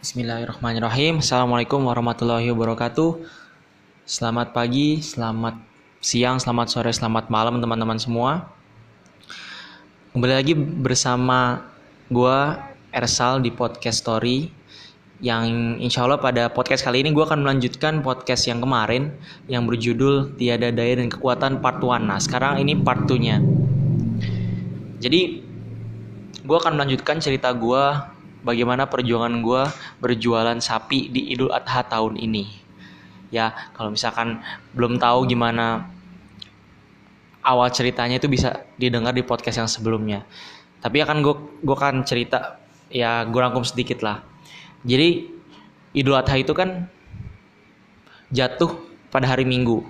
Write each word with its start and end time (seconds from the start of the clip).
Bismillahirrahmanirrahim. 0.00 1.20
Assalamualaikum 1.20 1.84
warahmatullahi 1.84 2.48
wabarakatuh. 2.56 3.20
Selamat 4.08 4.56
pagi, 4.56 5.04
selamat 5.04 5.60
siang, 6.00 6.40
selamat 6.40 6.72
sore, 6.72 6.88
selamat 6.88 7.28
malam 7.28 7.60
teman-teman 7.60 8.00
semua. 8.00 8.48
Kembali 10.16 10.40
lagi 10.40 10.56
bersama 10.56 11.68
gua 12.08 12.64
Ersal 12.96 13.44
di 13.44 13.52
podcast 13.52 14.00
story 14.00 14.48
yang 15.20 15.76
insya 15.76 16.08
Allah 16.08 16.16
pada 16.16 16.48
podcast 16.48 16.80
kali 16.80 17.04
ini 17.04 17.12
gue 17.12 17.20
akan 17.20 17.44
melanjutkan 17.44 18.00
podcast 18.00 18.48
yang 18.48 18.64
kemarin 18.64 19.12
yang 19.52 19.68
berjudul 19.68 20.32
Tiada 20.40 20.72
Daya 20.72 20.96
dan 20.96 21.12
Kekuatan 21.12 21.60
Part 21.60 21.84
1. 21.84 22.08
Nah 22.08 22.16
sekarang 22.16 22.56
ini 22.56 22.72
part 22.72 23.04
2 23.04 23.20
nya. 23.20 23.36
Jadi 24.96 25.44
gue 26.40 26.56
akan 26.56 26.80
melanjutkan 26.80 27.20
cerita 27.20 27.52
gue 27.52 28.16
bagaimana 28.42 28.88
perjuangan 28.88 29.40
gue 29.40 29.62
berjualan 30.00 30.58
sapi 30.58 31.12
di 31.12 31.32
Idul 31.32 31.52
Adha 31.52 31.84
tahun 31.86 32.16
ini. 32.16 32.44
Ya, 33.30 33.54
kalau 33.78 33.94
misalkan 33.94 34.42
belum 34.74 34.98
tahu 34.98 35.30
gimana 35.30 35.86
awal 37.46 37.70
ceritanya 37.70 38.18
itu 38.18 38.26
bisa 38.26 38.66
didengar 38.76 39.14
di 39.14 39.22
podcast 39.22 39.64
yang 39.64 39.70
sebelumnya. 39.70 40.26
Tapi 40.80 41.00
akan 41.04 41.22
gue 41.22 41.34
gue 41.62 41.76
akan 41.76 42.02
cerita 42.02 42.58
ya 42.90 43.22
gue 43.28 43.40
rangkum 43.40 43.62
sedikit 43.62 44.02
lah. 44.02 44.24
Jadi 44.82 45.28
Idul 45.94 46.16
Adha 46.16 46.36
itu 46.38 46.56
kan 46.56 46.88
jatuh 48.30 48.78
pada 49.10 49.26
hari 49.26 49.42
Minggu. 49.44 49.82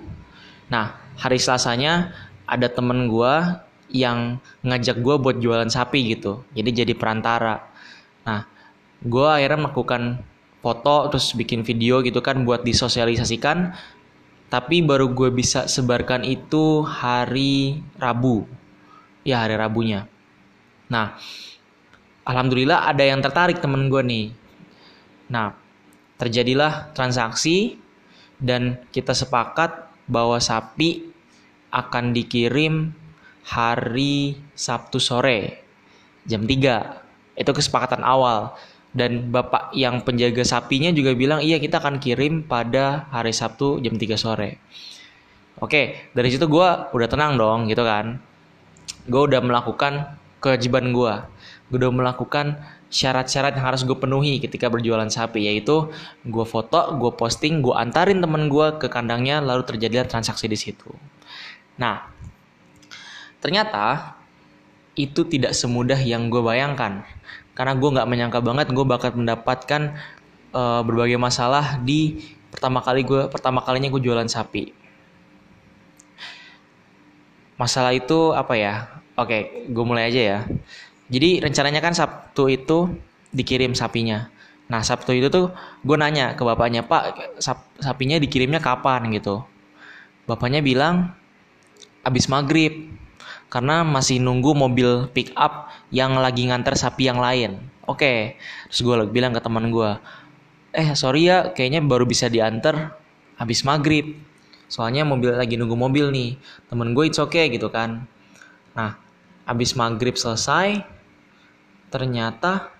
Nah, 0.69 0.97
hari 1.17 1.37
Selasanya 1.37 2.11
ada 2.49 2.67
temen 2.67 3.05
gue 3.05 3.33
yang 3.91 4.39
ngajak 4.65 4.99
gue 4.99 5.15
buat 5.21 5.37
jualan 5.37 5.69
sapi 5.69 6.15
gitu. 6.17 6.43
Jadi 6.57 6.83
jadi 6.83 6.93
perantara. 6.97 7.70
Nah, 8.27 8.45
gue 9.01 9.27
akhirnya 9.27 9.67
melakukan 9.67 10.21
foto 10.61 11.09
terus 11.09 11.33
bikin 11.33 11.65
video 11.65 12.05
gitu 12.05 12.21
kan 12.21 12.45
buat 12.45 12.61
disosialisasikan. 12.61 13.73
Tapi 14.51 14.83
baru 14.83 15.15
gue 15.15 15.31
bisa 15.31 15.65
sebarkan 15.65 16.27
itu 16.27 16.83
hari 16.83 17.79
Rabu. 17.97 18.43
Ya 19.23 19.41
hari 19.41 19.55
Rabunya. 19.55 20.05
Nah, 20.91 21.15
alhamdulillah 22.27 22.83
ada 22.83 23.03
yang 23.07 23.23
tertarik 23.23 23.63
temen 23.63 23.87
gue 23.87 24.03
nih. 24.03 24.25
Nah, 25.31 25.55
terjadilah 26.19 26.91
transaksi 26.91 27.79
dan 28.37 28.83
kita 28.91 29.15
sepakat 29.15 29.87
bahwa 30.11 30.35
sapi 30.43 31.07
akan 31.71 32.11
dikirim 32.11 32.91
hari 33.47 34.35
Sabtu 34.51 34.99
sore 34.99 35.63
jam 36.27 36.43
3 36.43 37.00
itu 37.41 37.51
kesepakatan 37.51 38.05
awal. 38.05 38.53
Dan 38.91 39.31
bapak 39.31 39.71
yang 39.71 40.03
penjaga 40.03 40.43
sapinya 40.43 40.91
juga 40.91 41.15
bilang, 41.15 41.39
iya 41.39 41.57
kita 41.57 41.79
akan 41.79 41.97
kirim 41.97 42.43
pada 42.43 43.07
hari 43.07 43.31
Sabtu 43.31 43.79
jam 43.79 43.95
3 43.95 44.19
sore. 44.19 44.59
Oke, 45.63 46.11
dari 46.11 46.29
situ 46.31 46.45
gue 46.51 46.69
udah 46.91 47.07
tenang 47.07 47.39
dong 47.39 47.71
gitu 47.71 47.87
kan. 47.87 48.19
Gue 49.07 49.31
udah 49.31 49.39
melakukan 49.39 50.19
kewajiban 50.43 50.91
gue. 50.91 51.13
Gue 51.71 51.77
udah 51.79 51.93
melakukan 51.93 52.59
syarat-syarat 52.91 53.55
yang 53.55 53.65
harus 53.71 53.87
gue 53.87 53.95
penuhi 53.95 54.43
ketika 54.43 54.67
berjualan 54.67 55.07
sapi 55.07 55.47
yaitu 55.47 55.87
gue 56.27 56.45
foto, 56.45 56.99
gue 56.99 57.11
posting, 57.15 57.63
gue 57.63 57.71
antarin 57.71 58.19
temen 58.19 58.51
gue 58.51 58.75
ke 58.75 58.91
kandangnya 58.91 59.39
lalu 59.39 59.63
terjadilah 59.63 60.03
transaksi 60.03 60.51
di 60.51 60.59
situ. 60.59 60.91
Nah, 61.79 62.11
ternyata 63.39 64.19
itu 64.95 65.23
tidak 65.27 65.55
semudah 65.55 65.97
yang 65.99 66.27
gue 66.27 66.41
bayangkan. 66.43 67.03
Karena 67.55 67.73
gue 67.75 67.89
nggak 67.91 68.07
menyangka 68.07 68.39
banget 68.43 68.67
gue 68.71 68.85
bakal 68.87 69.11
mendapatkan 69.15 69.95
uh, 70.55 70.81
berbagai 70.83 71.19
masalah 71.19 71.79
di 71.83 72.31
pertama 72.51 72.83
kali 72.83 73.07
gue 73.07 73.31
pertama 73.31 73.63
kalinya 73.63 73.87
gue 73.91 74.01
jualan 74.03 74.27
sapi. 74.27 74.75
Masalah 77.55 77.93
itu 77.95 78.35
apa 78.35 78.53
ya? 78.57 78.73
Oke 79.15 79.67
gue 79.67 79.83
mulai 79.85 80.11
aja 80.11 80.21
ya. 80.21 80.39
Jadi 81.11 81.43
rencananya 81.43 81.83
kan 81.83 81.93
sabtu 81.95 82.47
itu 82.47 82.91
dikirim 83.31 83.75
sapinya. 83.75 84.31
Nah 84.71 84.79
sabtu 84.83 85.11
itu 85.11 85.27
tuh 85.27 85.51
gue 85.83 85.97
nanya 85.99 86.35
ke 86.35 86.43
bapaknya 86.47 86.87
pak 86.87 87.35
sap, 87.43 87.67
sapinya 87.79 88.15
dikirimnya 88.19 88.63
kapan? 88.63 89.11
Gitu. 89.11 89.43
Bapaknya 90.27 90.63
bilang 90.63 91.11
abis 92.07 92.31
maghrib 92.31 93.00
karena 93.51 93.83
masih 93.83 94.23
nunggu 94.23 94.55
mobil 94.55 95.11
pick 95.11 95.35
up 95.35 95.67
yang 95.91 96.15
lagi 96.15 96.47
nganter 96.47 96.79
sapi 96.79 97.11
yang 97.11 97.19
lain. 97.19 97.59
Oke, 97.83 98.39
terus 98.71 98.79
gue 98.79 98.95
bilang 99.11 99.35
ke 99.35 99.43
teman 99.43 99.67
gue, 99.67 99.91
eh 100.71 100.95
sorry 100.95 101.27
ya, 101.27 101.51
kayaknya 101.51 101.83
baru 101.83 102.07
bisa 102.07 102.31
diantar 102.31 102.95
habis 103.35 103.67
maghrib. 103.67 104.15
Soalnya 104.71 105.03
mobil 105.03 105.35
lagi 105.35 105.59
nunggu 105.59 105.75
mobil 105.75 106.07
nih. 106.15 106.39
Temen 106.71 106.95
gue 106.95 107.11
it's 107.11 107.19
okay 107.19 107.51
gitu 107.51 107.67
kan. 107.67 108.07
Nah, 108.71 108.95
habis 109.43 109.75
maghrib 109.75 110.15
selesai, 110.15 110.87
ternyata 111.91 112.71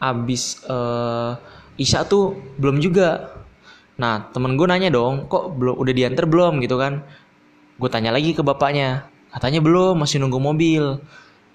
habis 0.00 0.64
uh, 0.64 1.36
Isya 1.76 2.08
tuh 2.08 2.40
belum 2.56 2.80
juga. 2.80 3.36
Nah, 4.00 4.32
temen 4.32 4.56
gue 4.56 4.64
nanya 4.64 4.88
dong, 4.88 5.28
kok 5.28 5.52
belum 5.60 5.76
udah 5.76 5.92
diantar 5.92 6.24
belum 6.24 6.64
gitu 6.64 6.80
kan? 6.80 7.04
Gue 7.80 7.88
tanya 7.88 8.12
lagi 8.12 8.36
ke 8.36 8.42
bapaknya, 8.44 9.08
katanya 9.32 9.60
belum, 9.64 10.00
masih 10.00 10.20
nunggu 10.20 10.38
mobil. 10.38 11.00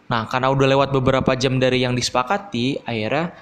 Nah, 0.08 0.24
karena 0.32 0.48
udah 0.50 0.68
lewat 0.72 0.90
beberapa 0.96 1.36
jam 1.36 1.60
dari 1.60 1.84
yang 1.84 1.94
disepakati, 1.94 2.82
akhirnya 2.88 3.36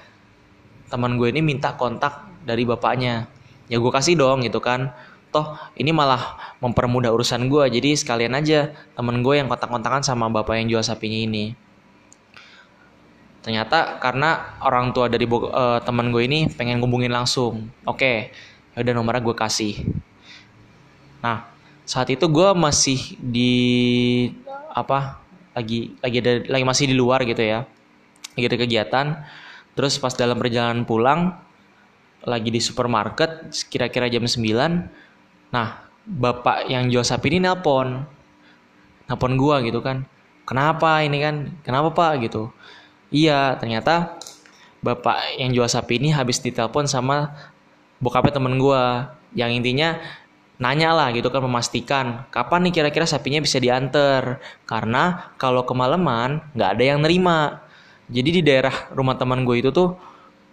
teman 0.90 1.18
gue 1.18 1.30
ini 1.30 1.42
minta 1.42 1.74
kontak 1.74 2.26
dari 2.42 2.66
bapaknya. 2.66 3.30
Ya 3.66 3.82
gue 3.82 3.92
kasih 3.92 4.18
dong 4.18 4.42
gitu 4.46 4.62
kan. 4.62 4.94
Toh 5.34 5.58
ini 5.74 5.90
malah 5.90 6.38
mempermudah 6.62 7.10
urusan 7.10 7.50
gue, 7.50 7.64
jadi 7.70 7.98
sekalian 7.98 8.34
aja 8.38 8.74
temen 8.94 9.22
gue 9.22 9.34
yang 9.34 9.50
kontak-kontakan 9.50 10.02
sama 10.06 10.30
bapak 10.30 10.62
yang 10.62 10.78
jual 10.78 10.82
sapinya 10.86 11.18
ini. 11.18 11.54
Ternyata 13.46 14.02
karena 14.02 14.58
orang 14.58 14.90
tua 14.90 15.06
dari 15.06 15.22
uh, 15.22 15.78
teman 15.82 16.10
gue 16.10 16.22
ini 16.26 16.50
pengen 16.50 16.82
ngubungin 16.82 17.14
langsung. 17.14 17.70
Oke, 17.86 18.34
ya 18.74 18.78
udah 18.82 18.94
nomornya 18.94 19.22
gue 19.22 19.36
kasih. 19.38 19.86
Nah, 21.22 21.46
saat 21.86 22.10
itu 22.10 22.26
gue 22.26 22.50
masih 22.58 23.14
di 23.22 23.54
apa 24.74 25.22
lagi 25.54 25.94
lagi 26.02 26.16
ada 26.18 26.32
lagi 26.50 26.64
masih 26.66 26.84
di 26.90 26.96
luar 26.98 27.22
gitu 27.22 27.40
ya. 27.40 27.62
Lagi 28.34 28.44
ada 28.50 28.58
kegiatan. 28.58 29.06
Terus 29.78 29.96
pas 30.02 30.12
dalam 30.12 30.36
perjalanan 30.36 30.82
pulang 30.82 31.38
lagi 32.26 32.50
di 32.50 32.58
supermarket 32.58 33.54
kira-kira 33.70 34.10
jam 34.10 34.26
9 34.26 35.54
nah 35.54 35.86
bapak 36.02 36.66
yang 36.66 36.90
jual 36.90 37.06
sapi 37.06 37.30
ini 37.30 37.46
nelpon. 37.46 38.02
Nelpon 39.06 39.32
gue 39.38 39.56
gitu 39.70 39.78
kan. 39.78 40.02
Kenapa 40.42 41.06
ini 41.06 41.22
kan? 41.22 41.54
Kenapa 41.62 41.94
pak? 41.94 42.12
gitu. 42.26 42.50
Iya 43.14 43.54
ternyata 43.62 44.18
bapak 44.82 45.38
yang 45.38 45.54
jual 45.54 45.70
sapi 45.70 46.02
ini 46.02 46.10
habis 46.10 46.42
ditelepon 46.42 46.90
sama 46.90 47.30
bokapnya 48.02 48.42
temen 48.42 48.58
gue 48.58 48.82
yang 49.38 49.54
intinya 49.54 50.02
nanya 50.56 50.96
lah 50.96 51.12
gitu 51.12 51.28
kan 51.28 51.44
memastikan 51.44 52.24
kapan 52.32 52.68
nih 52.68 52.80
kira-kira 52.80 53.04
sapinya 53.04 53.40
bisa 53.44 53.60
diantar. 53.60 54.40
Karena 54.64 55.32
kalau 55.36 55.64
kemalaman 55.68 56.40
nggak 56.56 56.70
ada 56.76 56.84
yang 56.84 56.98
nerima. 57.04 57.60
Jadi 58.06 58.40
di 58.40 58.42
daerah 58.42 58.92
rumah 58.94 59.18
teman 59.18 59.42
gue 59.42 59.60
itu 59.60 59.70
tuh 59.74 59.98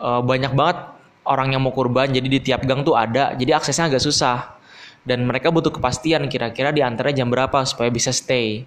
uh, 0.02 0.22
banyak 0.26 0.52
banget 0.58 0.78
orang 1.24 1.56
yang 1.56 1.62
mau 1.64 1.72
kurban. 1.72 2.12
Jadi 2.12 2.28
di 2.28 2.40
tiap 2.44 2.68
gang 2.68 2.84
tuh 2.84 3.00
ada. 3.00 3.32
Jadi 3.38 3.52
aksesnya 3.56 3.88
agak 3.88 4.04
susah. 4.04 4.60
Dan 5.04 5.28
mereka 5.28 5.52
butuh 5.52 5.72
kepastian 5.72 6.32
kira-kira 6.32 6.72
diantarnya 6.72 7.24
jam 7.24 7.28
berapa 7.28 7.64
supaya 7.68 7.92
bisa 7.92 8.12
stay. 8.16 8.64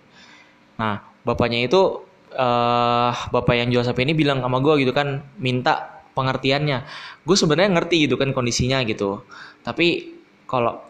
Nah 0.77 1.01
bapaknya 1.25 1.65
itu 1.65 2.05
uh, 2.37 3.13
bapak 3.33 3.55
yang 3.57 3.69
jual 3.73 3.85
sapi 3.85 4.05
ini 4.05 4.13
bilang 4.13 4.45
sama 4.45 4.61
gue 4.61 4.85
gitu 4.85 4.93
kan 4.93 5.25
minta 5.41 6.05
pengertiannya. 6.17 6.85
Gue 7.25 7.37
sebenarnya 7.37 7.77
ngerti 7.77 8.09
gitu 8.09 8.17
kan 8.17 8.33
kondisinya 8.33 8.81
gitu. 8.85 9.25
Tapi 9.65 10.17
kalau 10.49 10.81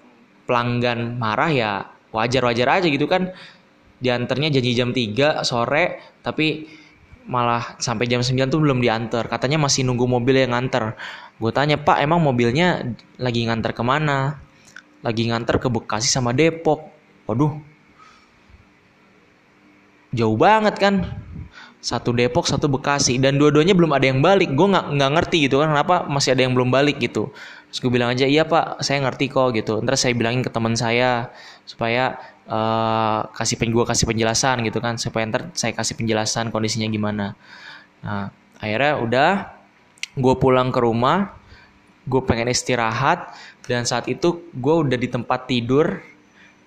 pelanggan 0.46 1.18
marah 1.18 1.50
ya 1.50 1.70
wajar-wajar 2.14 2.80
aja 2.80 2.86
gitu 2.88 3.04
kan. 3.10 3.34
Diantarnya 3.96 4.48
janji 4.52 4.72
jam 4.72 4.94
3 4.94 5.42
sore 5.42 6.00
tapi 6.22 6.68
malah 7.26 7.74
sampai 7.82 8.06
jam 8.06 8.22
9 8.22 8.48
tuh 8.48 8.62
belum 8.62 8.78
diantar. 8.78 9.26
Katanya 9.26 9.58
masih 9.60 9.82
nunggu 9.82 10.06
mobil 10.06 10.38
yang 10.38 10.54
nganter. 10.54 10.94
Gue 11.36 11.52
tanya 11.52 11.76
pak 11.76 12.00
emang 12.00 12.22
mobilnya 12.22 12.96
lagi 13.18 13.44
nganter 13.44 13.74
ke 13.74 13.82
mana? 13.82 14.40
Lagi 15.02 15.28
nganter 15.28 15.58
ke 15.58 15.68
Bekasi 15.68 16.08
sama 16.08 16.32
Depok. 16.32 16.86
Waduh. 17.26 17.58
Jauh 20.14 20.38
banget 20.38 20.78
kan. 20.78 20.94
Satu 21.82 22.14
Depok 22.14 22.46
satu 22.46 22.70
Bekasi. 22.70 23.18
Dan 23.18 23.36
dua-duanya 23.36 23.74
belum 23.74 23.92
ada 23.92 24.06
yang 24.06 24.22
balik. 24.22 24.54
Gue 24.54 24.70
nggak 24.70 24.96
nggak 24.96 25.10
ngerti 25.18 25.50
gitu 25.50 25.60
kan 25.60 25.74
kenapa 25.74 26.06
masih 26.06 26.32
ada 26.32 26.46
yang 26.46 26.54
belum 26.54 26.70
balik 26.70 27.02
gitu 27.02 27.34
Terus 27.76 27.92
gue 27.92 27.92
bilang 27.92 28.08
aja 28.08 28.24
iya 28.24 28.48
pak 28.48 28.80
saya 28.80 29.04
ngerti 29.04 29.28
kok 29.28 29.52
gitu. 29.52 29.84
Ntar 29.84 30.00
saya 30.00 30.16
bilangin 30.16 30.40
ke 30.40 30.48
teman 30.48 30.72
saya 30.80 31.28
supaya 31.68 32.16
uh, 32.48 33.28
kasih 33.36 33.60
pen 33.60 33.68
gue 33.68 33.84
kasih 33.84 34.08
penjelasan 34.08 34.64
gitu 34.64 34.80
kan 34.80 34.96
supaya 34.96 35.28
ntar 35.28 35.52
saya 35.52 35.76
kasih 35.76 35.92
penjelasan 35.92 36.48
kondisinya 36.48 36.88
gimana. 36.88 37.36
Nah 38.00 38.32
akhirnya 38.56 38.96
udah 38.96 39.30
gue 40.16 40.34
pulang 40.40 40.72
ke 40.72 40.80
rumah 40.80 41.36
gue 42.08 42.24
pengen 42.24 42.48
istirahat 42.48 43.36
dan 43.68 43.84
saat 43.84 44.08
itu 44.08 44.48
gue 44.56 44.74
udah 44.88 44.96
di 44.96 45.12
tempat 45.12 45.44
tidur 45.44 46.00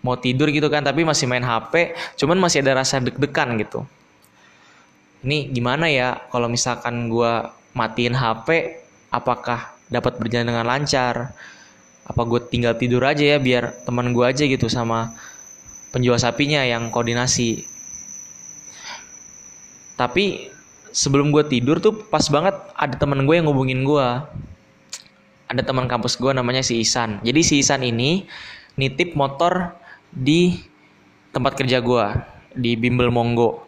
mau 0.06 0.14
tidur 0.14 0.54
gitu 0.54 0.70
kan 0.70 0.86
tapi 0.86 1.02
masih 1.02 1.26
main 1.26 1.42
HP 1.42 1.98
cuman 2.22 2.38
masih 2.38 2.62
ada 2.62 2.86
rasa 2.86 3.02
deg-degan 3.02 3.58
gitu. 3.58 3.82
Ini 5.26 5.50
gimana 5.50 5.90
ya 5.90 6.22
kalau 6.30 6.46
misalkan 6.54 7.10
gue 7.10 7.34
matiin 7.74 8.14
HP 8.14 8.78
apakah 9.10 9.79
dapat 9.89 10.21
berjalan 10.21 10.53
dengan 10.53 10.65
lancar 10.65 11.33
apa 12.06 12.21
gue 12.25 12.41
tinggal 12.50 12.74
tidur 12.77 13.06
aja 13.06 13.21
ya 13.21 13.38
biar 13.38 13.86
teman 13.86 14.13
gue 14.13 14.25
aja 14.25 14.45
gitu 14.45 14.65
sama 14.65 15.13
penjual 15.94 16.18
sapinya 16.18 16.65
yang 16.65 16.89
koordinasi 16.89 17.65
tapi 20.00 20.50
sebelum 20.89 21.30
gue 21.30 21.45
tidur 21.45 21.77
tuh 21.77 21.94
pas 22.09 22.24
banget 22.31 22.56
ada 22.74 22.95
teman 22.97 23.25
gue 23.25 23.36
yang 23.38 23.45
ngubungin 23.50 23.86
gue 23.86 24.07
ada 25.50 25.62
teman 25.65 25.89
kampus 25.89 26.15
gue 26.21 26.30
namanya 26.30 26.62
si 26.62 26.77
Isan. 26.77 27.18
Jadi 27.25 27.41
si 27.41 27.53
Isan 27.65 27.81
ini 27.81 28.30
nitip 28.77 29.18
motor 29.18 29.74
di 30.13 30.62
tempat 31.33 31.57
kerja 31.57 31.81
gue 31.81 32.06
di 32.53 32.77
Bimbel 32.77 33.09
Monggo. 33.09 33.65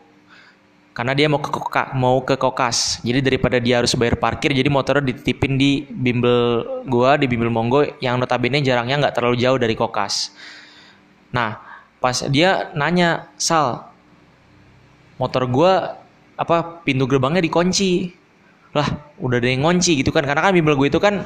Karena 0.91 1.15
dia 1.15 1.31
mau 1.31 1.39
ke 1.39 1.47
Koka, 1.47 1.95
mau 1.95 2.19
ke 2.19 2.35
Kokas. 2.35 2.99
Jadi 2.99 3.23
daripada 3.23 3.63
dia 3.63 3.79
harus 3.79 3.95
bayar 3.95 4.19
parkir, 4.19 4.51
jadi 4.51 4.67
motornya 4.67 5.07
dititipin 5.07 5.55
di 5.55 5.87
Bimbel 5.87 6.67
gue 6.83 7.11
di 7.23 7.25
Bimbel 7.31 7.47
Monggo 7.47 7.87
yang 8.03 8.19
notabene 8.19 8.59
jarangnya 8.59 9.07
nggak 9.07 9.15
terlalu 9.15 9.39
jauh 9.39 9.55
dari 9.55 9.71
Kokas. 9.71 10.35
Nah, 11.31 11.63
pas 12.03 12.27
dia 12.27 12.75
nanya, 12.75 13.31
"Sal, 13.39 13.87
motor 15.15 15.47
gue 15.47 15.71
apa 16.35 16.83
pintu 16.83 17.07
gerbangnya 17.07 17.39
dikunci?" 17.39 18.11
Lah, 18.75 18.87
udah 19.19 19.39
ada 19.39 19.47
yang 19.47 19.63
ngunci 19.63 20.03
gitu 20.03 20.11
kan. 20.11 20.27
Karena 20.27 20.43
kan 20.43 20.51
bimbel 20.51 20.75
gue 20.75 20.91
itu 20.91 20.99
kan 20.99 21.23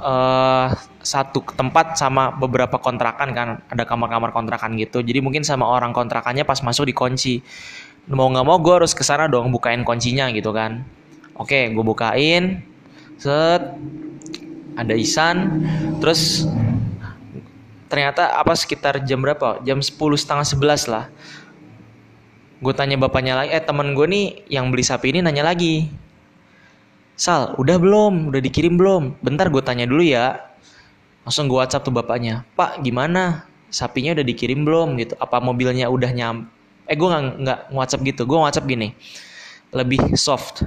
uh, 0.00 0.68
satu 1.00 1.44
tempat 1.54 1.96
sama 1.96 2.34
beberapa 2.34 2.76
kontrakan 2.80 3.28
kan 3.32 3.48
ada 3.70 3.84
kamar-kamar 3.86 4.34
kontrakan 4.34 4.74
gitu 4.76 5.00
jadi 5.00 5.22
mungkin 5.22 5.46
sama 5.46 5.64
orang 5.64 5.94
kontrakannya 5.94 6.42
pas 6.42 6.60
masuk 6.60 6.90
dikunci 6.90 7.40
mau 8.16 8.28
nggak 8.32 8.46
mau 8.46 8.56
gue 8.56 8.74
harus 8.80 8.96
ke 8.96 9.04
sana 9.04 9.28
dong 9.28 9.52
bukain 9.52 9.84
kuncinya 9.84 10.32
gitu 10.32 10.52
kan 10.52 10.84
oke 11.36 11.72
gue 11.74 11.84
bukain 11.84 12.64
set 13.20 13.76
ada 14.78 14.94
Isan 14.94 15.66
terus 15.98 16.46
ternyata 17.90 18.36
apa 18.38 18.52
sekitar 18.56 19.04
jam 19.04 19.20
berapa 19.20 19.60
jam 19.64 19.80
sepuluh 19.84 20.16
setengah 20.16 20.46
sebelas 20.46 20.88
lah 20.88 21.10
gue 22.58 22.74
tanya 22.74 22.96
bapaknya 22.96 23.38
lagi 23.38 23.50
eh 23.52 23.62
teman 23.62 23.92
gue 23.92 24.06
nih 24.08 24.26
yang 24.48 24.72
beli 24.72 24.84
sapi 24.84 25.12
ini 25.12 25.20
nanya 25.20 25.44
lagi 25.44 25.88
Sal, 27.18 27.58
udah 27.58 27.82
belum? 27.82 28.30
Udah 28.30 28.38
dikirim 28.38 28.78
belum? 28.78 29.18
Bentar 29.18 29.50
gue 29.50 29.58
tanya 29.58 29.90
dulu 29.90 30.06
ya. 30.06 30.38
Langsung 31.26 31.50
gue 31.50 31.58
WhatsApp 31.58 31.82
tuh 31.82 31.90
bapaknya. 31.90 32.46
Pak, 32.54 32.78
gimana? 32.86 33.42
Sapinya 33.74 34.14
udah 34.14 34.22
dikirim 34.22 34.62
belum? 34.62 34.94
Gitu. 35.02 35.18
Apa 35.18 35.42
mobilnya 35.42 35.90
udah 35.90 36.14
nyam? 36.14 36.46
Eh, 36.88 36.96
gue 36.96 37.08
nggak 37.08 37.68
nggak 37.70 37.88
gitu. 38.02 38.24
Gue 38.24 38.38
WhatsApp 38.40 38.66
gini. 38.66 38.96
Lebih 39.76 40.16
soft. 40.16 40.64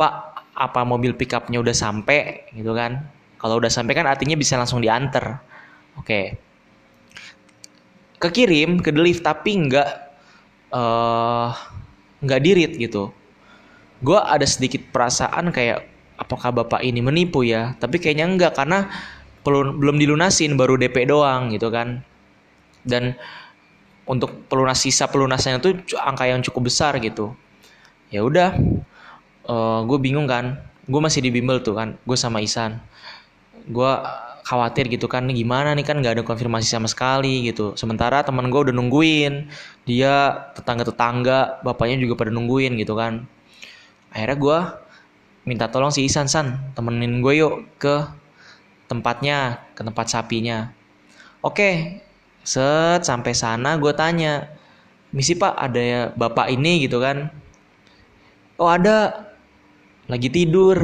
Pak, 0.00 0.12
apa 0.56 0.80
mobil 0.82 1.12
pickupnya 1.12 1.60
udah 1.60 1.76
sampai? 1.76 2.48
Gitu 2.56 2.72
kan? 2.72 3.04
Kalau 3.36 3.60
udah 3.60 3.70
sampai 3.70 3.92
kan 3.92 4.08
artinya 4.08 4.34
bisa 4.34 4.56
langsung 4.56 4.80
diantar. 4.80 5.44
Oke. 6.00 6.40
Kekirim 8.18 8.82
ke 8.82 8.90
lift 8.96 9.22
tapi 9.22 9.54
nggak 9.68 9.88
uh, 10.74 11.54
nggak 12.18 12.40
dirit 12.42 12.72
gitu 12.74 13.14
gue 13.98 14.18
ada 14.18 14.46
sedikit 14.46 14.82
perasaan 14.94 15.50
kayak 15.50 15.82
apakah 16.18 16.54
bapak 16.54 16.82
ini 16.86 17.02
menipu 17.02 17.42
ya 17.42 17.74
tapi 17.78 17.98
kayaknya 17.98 18.26
enggak 18.30 18.52
karena 18.54 18.86
belum 19.46 19.96
dilunasin 19.96 20.54
baru 20.60 20.76
DP 20.78 21.08
doang 21.08 21.50
gitu 21.50 21.72
kan 21.72 22.02
dan 22.86 23.18
untuk 24.08 24.48
pelunas 24.48 24.80
sisa 24.80 25.06
pelunasannya 25.06 25.60
tuh 25.60 25.76
angka 26.00 26.24
yang 26.24 26.40
cukup 26.40 26.72
besar 26.72 26.96
gitu. 26.98 27.36
Ya 28.08 28.24
udah 28.24 28.56
uh, 29.44 29.52
eh, 29.52 29.80
gue 29.84 29.98
bingung 30.00 30.24
kan. 30.24 30.64
Gue 30.88 31.04
masih 31.04 31.20
di 31.20 31.28
bimbel 31.28 31.60
tuh 31.60 31.76
kan 31.76 32.00
gue 32.00 32.16
sama 32.16 32.40
Isan. 32.40 32.80
Gue 33.68 33.92
khawatir 34.48 34.88
gitu 34.88 35.04
kan 35.12 35.28
gimana 35.28 35.76
nih? 35.76 35.84
Kan 35.84 36.00
nggak 36.00 36.18
ada 36.18 36.24
konfirmasi 36.24 36.64
sama 36.64 36.88
sekali 36.88 37.44
gitu. 37.52 37.76
Sementara 37.76 38.24
teman 38.24 38.48
gue 38.48 38.72
udah 38.72 38.74
nungguin. 38.74 39.52
Dia 39.84 40.48
tetangga 40.56 40.88
tetangga 40.88 41.38
bapaknya 41.60 42.00
juga 42.00 42.16
pada 42.24 42.32
nungguin 42.32 42.80
gitu 42.80 42.96
kan. 42.96 43.28
Akhirnya 44.08 44.38
gue 44.40 44.58
minta 45.44 45.68
tolong 45.68 45.92
si 45.92 46.08
Isan 46.08 46.32
San 46.32 46.72
temenin 46.72 47.20
gue 47.20 47.44
yuk 47.44 47.68
ke 47.76 48.08
tempatnya 48.88 49.68
ke 49.76 49.84
tempat 49.84 50.08
sapinya. 50.08 50.72
Oke 51.44 52.00
set 52.48 53.04
sampai 53.04 53.36
sana 53.36 53.76
gue 53.76 53.92
tanya 53.92 54.48
misi 55.12 55.36
pak 55.36 55.52
ada 55.52 55.80
ya 55.80 56.00
bapak 56.16 56.48
ini? 56.48 56.88
Gitu 56.88 56.96
kan. 56.96 57.28
Oh 58.56 58.72
ada. 58.72 59.28
Lagi 60.08 60.32
tidur. 60.32 60.80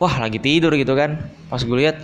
Wah 0.00 0.14
lagi 0.16 0.40
tidur 0.40 0.72
gitu 0.72 0.96
kan. 0.96 1.28
Pas 1.52 1.60
gue 1.60 1.76
lihat 1.76 2.00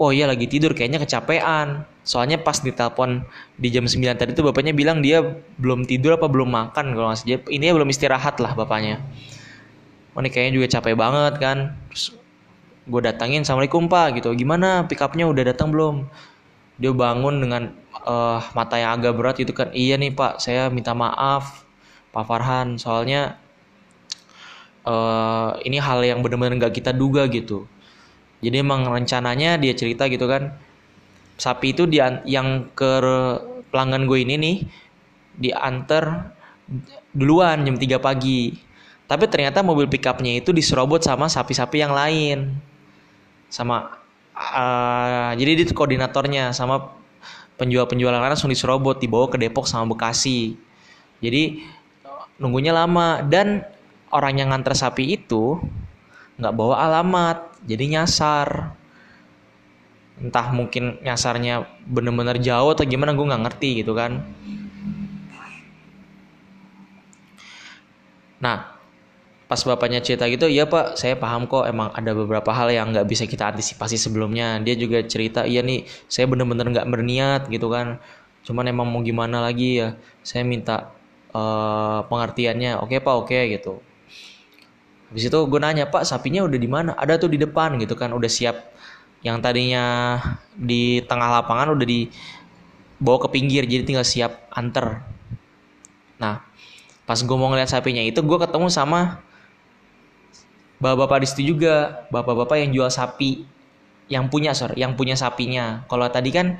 oh 0.00 0.08
iya 0.12 0.24
lagi 0.24 0.48
tidur 0.48 0.72
kayaknya 0.72 0.96
kecapean. 1.04 1.84
Soalnya 2.06 2.40
pas 2.40 2.62
ditelepon 2.62 3.26
di 3.58 3.68
jam 3.68 3.84
9 3.84 3.98
tadi 4.14 4.30
tuh 4.32 4.46
bapaknya 4.48 4.70
bilang 4.72 5.02
dia 5.02 5.20
belum 5.58 5.84
tidur 5.84 6.14
apa 6.16 6.30
belum 6.30 6.48
makan 6.54 6.94
kalau 6.94 7.10
nggak 7.10 7.18
saja 7.18 7.36
ini 7.50 7.66
belum 7.74 7.90
istirahat 7.90 8.38
lah 8.40 8.54
bapaknya. 8.56 9.02
Oh 10.16 10.24
ini 10.24 10.32
kayaknya 10.32 10.52
juga 10.56 10.66
capek 10.78 10.94
banget 10.96 11.34
kan. 11.42 11.58
Terus 11.92 12.16
gue 12.86 13.00
datangin 13.02 13.42
assalamualaikum 13.42 13.90
pak 13.90 14.22
gitu. 14.22 14.32
Gimana? 14.32 14.86
Pickupnya 14.86 15.26
udah 15.28 15.44
datang 15.50 15.74
belum 15.74 16.06
dia 16.76 16.92
bangun 16.92 17.40
dengan 17.40 17.62
uh, 18.04 18.40
mata 18.52 18.76
yang 18.76 19.00
agak 19.00 19.16
berat 19.16 19.36
gitu 19.40 19.52
kan. 19.56 19.72
Iya 19.72 19.96
nih 19.96 20.12
pak 20.12 20.40
saya 20.40 20.68
minta 20.68 20.92
maaf 20.92 21.64
pak 22.12 22.24
Farhan. 22.28 22.76
Soalnya 22.76 23.40
uh, 24.84 25.56
ini 25.64 25.80
hal 25.80 26.04
yang 26.04 26.20
benar-benar 26.20 26.56
nggak 26.60 26.74
kita 26.76 26.92
duga 26.92 27.24
gitu. 27.32 27.64
Jadi 28.44 28.60
emang 28.60 28.84
rencananya 28.84 29.56
dia 29.56 29.72
cerita 29.72 30.06
gitu 30.12 30.28
kan 30.28 30.52
sapi 31.36 31.76
itu 31.76 31.84
di 31.84 32.00
yang 32.24 32.72
ke 32.72 32.92
pelanggan 33.68 34.08
gue 34.08 34.18
ini 34.24 34.34
nih 34.40 34.56
diantar 35.36 36.32
duluan 37.12 37.64
jam 37.64 37.76
3 37.76 38.00
pagi. 38.00 38.56
Tapi 39.06 39.24
ternyata 39.30 39.62
mobil 39.62 39.86
pickupnya 39.86 40.42
itu 40.42 40.50
diserobot 40.50 41.04
sama 41.06 41.30
sapi-sapi 41.30 41.78
yang 41.78 41.94
lain. 41.94 42.58
Sama 43.46 44.02
uh, 44.36 45.32
jadi 45.34 45.56
itu 45.56 45.72
koordinatornya 45.72 46.52
sama 46.52 46.92
penjual-penjual 47.56 48.12
yang 48.12 48.22
langsung 48.22 48.52
diserobot 48.52 49.00
dibawa 49.00 49.32
ke 49.32 49.40
Depok 49.40 49.64
sama 49.64 49.88
Bekasi. 49.96 50.54
Jadi 51.24 51.64
nunggunya 52.36 52.76
lama 52.76 53.24
dan 53.24 53.64
orang 54.12 54.36
yang 54.36 54.52
nganter 54.52 54.76
sapi 54.76 55.16
itu 55.16 55.56
nggak 56.36 56.52
bawa 56.52 56.84
alamat, 56.84 57.48
jadi 57.64 58.00
nyasar. 58.00 58.76
Entah 60.16 60.48
mungkin 60.52 61.00
nyasarnya 61.00 61.64
bener-bener 61.88 62.40
jauh 62.40 62.72
atau 62.72 62.84
gimana 62.84 63.16
gue 63.16 63.24
nggak 63.24 63.44
ngerti 63.48 63.70
gitu 63.84 63.92
kan. 63.96 64.20
Nah, 68.36 68.75
pas 69.46 69.62
bapaknya 69.62 70.02
cerita 70.02 70.26
gitu 70.26 70.50
ya 70.50 70.66
pak 70.66 70.98
saya 70.98 71.14
paham 71.14 71.46
kok 71.46 71.70
emang 71.70 71.94
ada 71.94 72.10
beberapa 72.18 72.50
hal 72.50 72.66
yang 72.74 72.90
nggak 72.90 73.06
bisa 73.06 73.24
kita 73.30 73.54
antisipasi 73.54 73.94
sebelumnya. 73.94 74.58
Dia 74.62 74.74
juga 74.74 75.06
cerita 75.06 75.46
iya 75.46 75.62
nih 75.62 75.86
saya 76.10 76.26
bener-bener 76.26 76.66
nggak 76.74 76.86
berniat 76.90 77.42
gitu 77.46 77.70
kan. 77.70 78.02
Cuman 78.42 78.66
emang 78.66 78.90
mau 78.90 79.02
gimana 79.06 79.42
lagi 79.42 79.82
ya? 79.82 79.94
Saya 80.26 80.42
minta 80.42 80.90
uh, 81.30 82.02
pengertiannya 82.10 82.82
oke 82.82 82.98
pak 82.98 83.14
oke 83.14 83.38
gitu. 83.54 83.78
Habis 85.14 85.30
itu 85.30 85.38
gue 85.38 85.60
nanya 85.62 85.86
pak 85.86 86.02
sapinya 86.02 86.42
udah 86.42 86.58
di 86.58 86.66
mana? 86.66 86.90
Ada 86.98 87.22
tuh 87.22 87.30
di 87.30 87.38
depan 87.38 87.78
gitu 87.78 87.94
kan. 87.94 88.10
Udah 88.10 88.26
siap. 88.26 88.74
Yang 89.22 89.46
tadinya 89.46 89.84
di 90.58 91.02
tengah 91.06 91.30
lapangan 91.42 91.74
udah 91.78 91.86
dibawa 91.86 93.18
ke 93.26 93.28
pinggir 93.30 93.62
jadi 93.62 93.86
tinggal 93.86 94.06
siap 94.06 94.50
anter. 94.50 95.06
Nah 96.18 96.42
pas 97.06 97.22
gue 97.22 97.36
mau 97.38 97.46
ngeliat 97.46 97.70
sapinya 97.70 98.02
itu 98.02 98.18
gue 98.18 98.38
ketemu 98.42 98.66
sama 98.66 99.22
bapak-bapak 100.80 101.24
di 101.24 101.26
situ 101.28 101.42
juga 101.56 102.06
bapak-bapak 102.12 102.56
yang 102.60 102.70
jual 102.72 102.90
sapi 102.92 103.44
yang 104.06 104.30
punya 104.30 104.54
sorry 104.54 104.78
yang 104.78 104.94
punya 104.94 105.18
sapinya. 105.18 105.82
Kalau 105.90 106.06
tadi 106.10 106.30
kan 106.30 106.58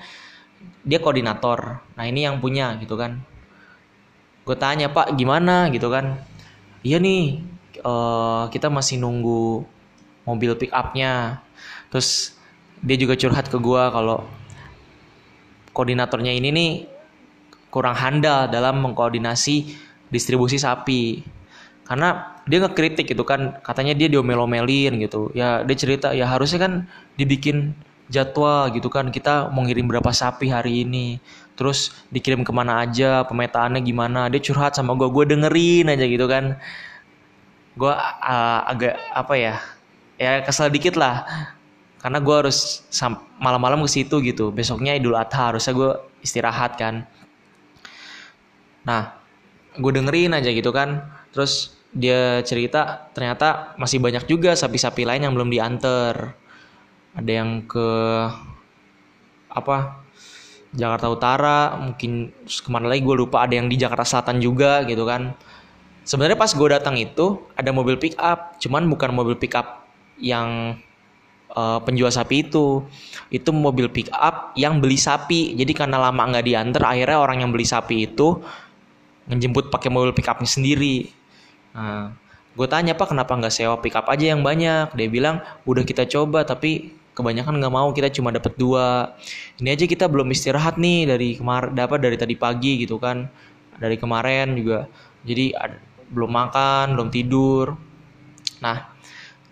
dia 0.82 0.98
koordinator. 0.98 1.82
Nah 1.94 2.04
ini 2.06 2.26
yang 2.26 2.42
punya 2.42 2.74
gitu 2.82 2.98
kan. 2.98 3.22
Gue 4.42 4.56
tanya 4.58 4.90
pak 4.90 5.14
gimana? 5.14 5.70
Gitu 5.70 5.86
kan. 5.86 6.18
Iya 6.82 6.98
nih 6.98 7.42
uh, 7.82 8.50
kita 8.50 8.70
masih 8.70 8.98
nunggu 8.98 9.66
mobil 10.26 10.58
pick 10.58 10.74
upnya 10.74 11.42
terus 11.86 12.34
dia 12.82 12.98
juga 12.98 13.14
curhat 13.14 13.46
ke 13.46 13.56
gue 13.62 13.82
kalau 13.94 14.26
koordinatornya 15.70 16.34
ini 16.34 16.50
nih 16.50 16.72
kurang 17.70 17.94
handal 17.94 18.50
dalam 18.50 18.82
mengkoordinasi 18.82 19.70
distribusi 20.10 20.58
sapi. 20.58 21.22
Karena 21.86 22.35
dia 22.46 22.62
ngekritik 22.62 23.10
gitu 23.10 23.26
kan 23.26 23.58
katanya 23.66 23.92
dia 23.98 24.06
diomel-omelin 24.06 25.02
gitu. 25.02 25.34
Ya 25.34 25.66
dia 25.66 25.76
cerita 25.76 26.14
ya 26.14 26.30
harusnya 26.30 26.62
kan 26.62 26.72
dibikin 27.18 27.74
jadwal 28.06 28.70
gitu 28.70 28.86
kan 28.86 29.10
kita 29.10 29.50
mau 29.50 29.66
ngirim 29.66 29.90
berapa 29.90 30.14
sapi 30.14 30.46
hari 30.46 30.86
ini 30.86 31.18
terus 31.58 31.90
dikirim 32.14 32.46
ke 32.46 32.52
mana 32.54 32.86
aja 32.86 33.26
pemetaannya 33.26 33.82
gimana. 33.82 34.30
Dia 34.30 34.38
curhat 34.38 34.78
sama 34.78 34.94
gue 34.94 35.10
gue 35.10 35.24
dengerin 35.34 35.90
aja 35.90 36.06
gitu 36.06 36.26
kan. 36.30 36.54
Gue 37.74 37.92
uh, 37.92 38.60
agak 38.70 38.94
apa 39.10 39.34
ya 39.34 39.54
ya 40.16 40.40
kesel 40.46 40.70
dikit 40.70 40.94
lah. 40.94 41.26
Karena 41.98 42.22
gue 42.22 42.36
harus 42.38 42.86
malam-malam 43.42 43.82
ke 43.82 43.90
situ 43.90 44.22
gitu. 44.22 44.54
Besoknya 44.54 44.94
idul 44.94 45.18
adha 45.18 45.50
harusnya 45.50 45.74
gue 45.74 45.90
istirahat 46.22 46.78
kan. 46.78 47.02
Nah 48.86 49.18
gue 49.74 49.90
dengerin 49.90 50.30
aja 50.30 50.46
gitu 50.54 50.70
kan. 50.70 51.02
Terus 51.34 51.75
dia 51.96 52.44
cerita 52.44 53.08
ternyata 53.16 53.72
masih 53.80 54.04
banyak 54.04 54.28
juga 54.28 54.52
sapi-sapi 54.52 55.08
lain 55.08 55.24
yang 55.24 55.32
belum 55.32 55.48
diantar. 55.48 56.36
Ada 57.16 57.32
yang 57.32 57.64
ke 57.64 57.88
apa 59.48 60.04
Jakarta 60.76 61.08
Utara 61.08 61.58
mungkin 61.80 62.36
ke 62.44 62.68
mana 62.68 62.92
lagi 62.92 63.00
gue 63.00 63.16
lupa. 63.16 63.48
Ada 63.48 63.64
yang 63.64 63.72
di 63.72 63.80
Jakarta 63.80 64.04
Selatan 64.04 64.44
juga 64.44 64.84
gitu 64.84 65.08
kan. 65.08 65.32
Sebenarnya 66.04 66.36
pas 66.36 66.52
gue 66.52 66.68
datang 66.68 67.00
itu 67.00 67.40
ada 67.56 67.72
mobil 67.72 67.96
pick 67.96 68.14
up 68.20 68.60
cuman 68.60 68.84
bukan 68.92 69.16
mobil 69.16 69.32
pick 69.40 69.56
up 69.56 69.88
yang 70.20 70.76
uh, 71.56 71.80
penjual 71.80 72.12
sapi 72.12 72.44
itu. 72.44 72.84
Itu 73.32 73.56
mobil 73.56 73.88
pick 73.88 74.12
up 74.12 74.52
yang 74.52 74.84
beli 74.84 75.00
sapi. 75.00 75.56
Jadi 75.56 75.72
karena 75.72 75.96
lama 75.96 76.28
nggak 76.28 76.44
diantar 76.44 76.84
akhirnya 76.84 77.16
orang 77.24 77.40
yang 77.40 77.50
beli 77.56 77.64
sapi 77.64 78.04
itu 78.04 78.36
ngejemput 79.32 79.72
pakai 79.72 79.88
mobil 79.88 80.12
pick 80.12 80.28
upnya 80.28 80.46
sendiri 80.46 81.15
Nah, 81.76 82.16
gue 82.56 82.66
tanya 82.72 82.96
pak 82.96 83.12
kenapa 83.12 83.36
nggak 83.36 83.52
sewa 83.52 83.76
pickup 83.84 84.08
aja 84.08 84.32
yang 84.32 84.40
banyak? 84.40 84.96
Dia 84.96 85.08
bilang 85.12 85.44
udah 85.68 85.84
kita 85.84 86.08
coba 86.08 86.48
tapi 86.48 86.96
kebanyakan 87.12 87.60
nggak 87.60 87.74
mau 87.74 87.92
kita 87.92 88.08
cuma 88.16 88.32
dapat 88.32 88.56
dua. 88.56 89.12
Ini 89.60 89.76
aja 89.76 89.84
kita 89.84 90.08
belum 90.08 90.32
istirahat 90.32 90.80
nih 90.80 91.04
dari 91.04 91.28
kemarin 91.36 91.76
dapat 91.76 92.00
dari 92.00 92.16
tadi 92.16 92.32
pagi 92.36 92.80
gitu 92.80 92.96
kan 92.96 93.28
dari 93.76 94.00
kemarin 94.00 94.56
juga. 94.56 94.88
Jadi 95.28 95.52
belum 96.08 96.32
makan 96.32 96.96
belum 96.96 97.08
tidur. 97.12 97.76
Nah 98.64 98.88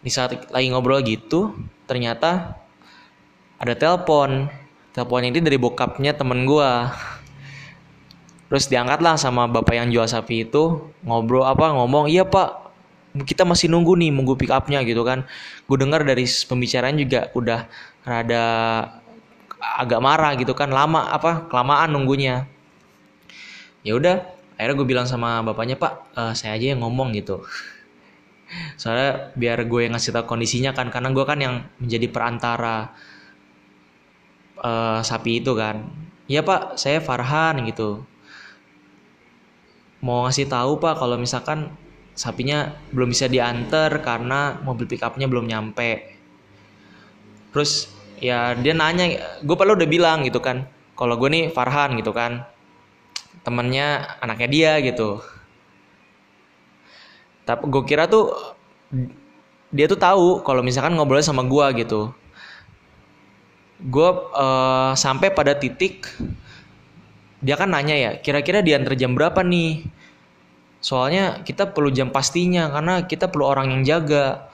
di 0.01 0.09
saat 0.13 0.49
lagi 0.49 0.73
ngobrol 0.73 1.05
gitu 1.05 1.53
ternyata 1.85 2.57
ada 3.61 3.75
telepon. 3.77 4.49
Telepon 4.95 5.27
ini 5.27 5.43
dari 5.43 5.59
bokapnya 5.59 6.15
temen 6.15 6.47
gue 6.49 6.71
terus 8.55 8.71
diangkat 8.71 9.03
lah 9.03 9.19
sama 9.19 9.51
bapak 9.51 9.75
yang 9.75 9.91
jual 9.91 10.07
sapi 10.07 10.47
itu 10.47 10.79
ngobrol 11.03 11.43
apa 11.43 11.75
ngomong 11.75 12.07
iya 12.07 12.23
pak 12.23 12.71
kita 13.27 13.43
masih 13.43 13.67
nunggu 13.67 13.99
nih 13.99 14.15
nunggu 14.15 14.39
pick 14.39 14.55
upnya 14.55 14.79
gitu 14.87 15.03
kan. 15.03 15.27
Gue 15.67 15.75
dengar 15.75 16.07
dari 16.07 16.23
pembicaraan 16.23 16.95
juga 16.95 17.35
udah 17.35 17.67
rada 18.07 18.45
agak 19.59 19.99
marah 19.99 20.39
gitu 20.39 20.55
kan 20.55 20.71
lama 20.71 21.11
apa 21.11 21.51
kelamaan 21.51 21.99
nunggunya. 21.99 22.47
Ya 23.83 23.99
udah 23.99 24.23
akhirnya 24.55 24.79
gue 24.79 24.87
bilang 24.87 25.07
sama 25.11 25.43
bapaknya 25.43 25.75
pak 25.75 26.15
uh, 26.15 26.31
saya 26.39 26.55
aja 26.55 26.79
yang 26.79 26.87
ngomong 26.87 27.11
gitu. 27.11 27.43
Soalnya 28.81 29.35
biar 29.35 29.67
gue 29.67 29.83
yang 29.83 29.99
ngasih 29.99 30.15
tau 30.15 30.31
kondisinya 30.31 30.71
kan 30.71 30.95
karena 30.95 31.11
gue 31.11 31.27
kan 31.27 31.43
yang 31.43 31.67
menjadi 31.83 32.07
perantara 32.07 32.95
uh, 34.63 35.03
sapi 35.03 35.43
itu 35.43 35.59
kan. 35.59 35.91
Iya 36.31 36.47
pak 36.47 36.79
saya 36.79 37.03
Farhan 37.03 37.67
gitu 37.67 38.14
mau 40.05 40.29
ngasih 40.29 40.53
tahu 40.53 40.77
pak 40.77 41.01
kalau 41.01 41.17
misalkan 41.17 41.73
sapinya 42.13 42.77
belum 42.93 43.09
bisa 43.09 43.25
diantar 43.25 43.89
karena 44.05 44.61
mobil 44.61 44.85
pickupnya 44.85 45.25
belum 45.25 45.49
nyampe. 45.49 46.13
Terus 47.57 47.89
ya 48.21 48.53
dia 48.53 48.77
nanya 48.77 49.41
gue 49.41 49.57
padahal 49.57 49.81
udah 49.81 49.89
bilang 49.89 50.23
gitu 50.29 50.45
kan 50.45 50.69
kalau 50.93 51.17
gue 51.17 51.29
nih 51.33 51.45
Farhan 51.51 51.97
gitu 51.97 52.13
kan 52.13 52.45
temennya 53.49 54.21
anaknya 54.21 54.49
dia 54.53 54.73
gitu. 54.85 55.25
Tapi 57.49 57.65
gue 57.65 57.83
kira 57.89 58.05
tuh 58.05 58.29
dia 59.73 59.89
tuh 59.89 59.99
tahu 59.99 60.45
kalau 60.45 60.61
misalkan 60.61 60.93
ngobrol 61.01 61.25
sama 61.25 61.49
gue 61.49 61.81
gitu. 61.81 62.13
Gue 63.89 64.09
uh, 64.37 64.93
sampai 64.93 65.33
pada 65.33 65.57
titik 65.57 66.07
dia 67.45 67.61
kan 67.61 67.69
nanya 67.69 67.93
ya 67.93 68.11
kira-kira 68.17 68.65
diantar 68.65 68.97
jam 68.97 69.13
berapa 69.13 69.45
nih? 69.45 69.85
Soalnya 70.81 71.45
kita 71.45 71.77
perlu 71.77 71.93
jam 71.93 72.09
pastinya 72.09 72.73
karena 72.73 73.05
kita 73.05 73.29
perlu 73.29 73.45
orang 73.45 73.77
yang 73.77 73.83
jaga. 73.85 74.49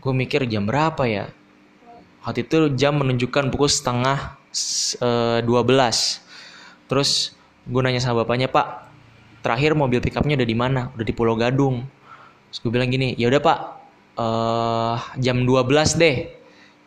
Gue 0.00 0.16
mikir 0.16 0.48
jam 0.48 0.64
berapa 0.64 1.04
ya? 1.04 1.28
Waktu 2.24 2.48
itu 2.48 2.72
jam 2.72 2.96
menunjukkan 3.00 3.52
pukul 3.52 3.68
setengah 3.68 4.40
e, 4.96 5.10
dua 5.44 5.60
belas. 5.60 6.24
Terus 6.88 7.36
gue 7.68 7.80
nanya 7.84 8.00
sama 8.00 8.24
bapaknya 8.24 8.48
pak 8.48 8.88
terakhir 9.44 9.76
mobil 9.76 10.00
pickupnya 10.00 10.40
udah 10.40 10.48
di 10.48 10.56
mana? 10.56 10.80
Udah 10.96 11.04
di 11.04 11.12
Pulau 11.12 11.36
Gadung. 11.36 11.84
Terus 12.48 12.58
gue 12.64 12.72
bilang 12.72 12.88
gini 12.88 13.12
ya 13.20 13.28
udah 13.28 13.40
pak 13.44 13.58
uh, 14.16 14.96
jam 15.20 15.44
12 15.44 16.00
deh. 16.00 16.16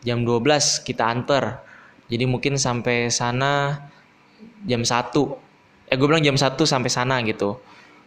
Jam 0.01 0.25
12 0.25 0.85
kita 0.85 1.05
anter 1.09 1.67
jadi 2.07 2.23
mungkin 2.23 2.55
sampai 2.55 3.11
sana 3.11 3.83
jam 4.67 4.81
1 4.81 5.13
eh 5.87 5.95
gue 5.95 6.07
bilang 6.07 6.23
jam 6.23 6.35
1 6.35 6.59
sampai 6.59 6.91
sana 6.91 7.23
gitu. 7.23 7.55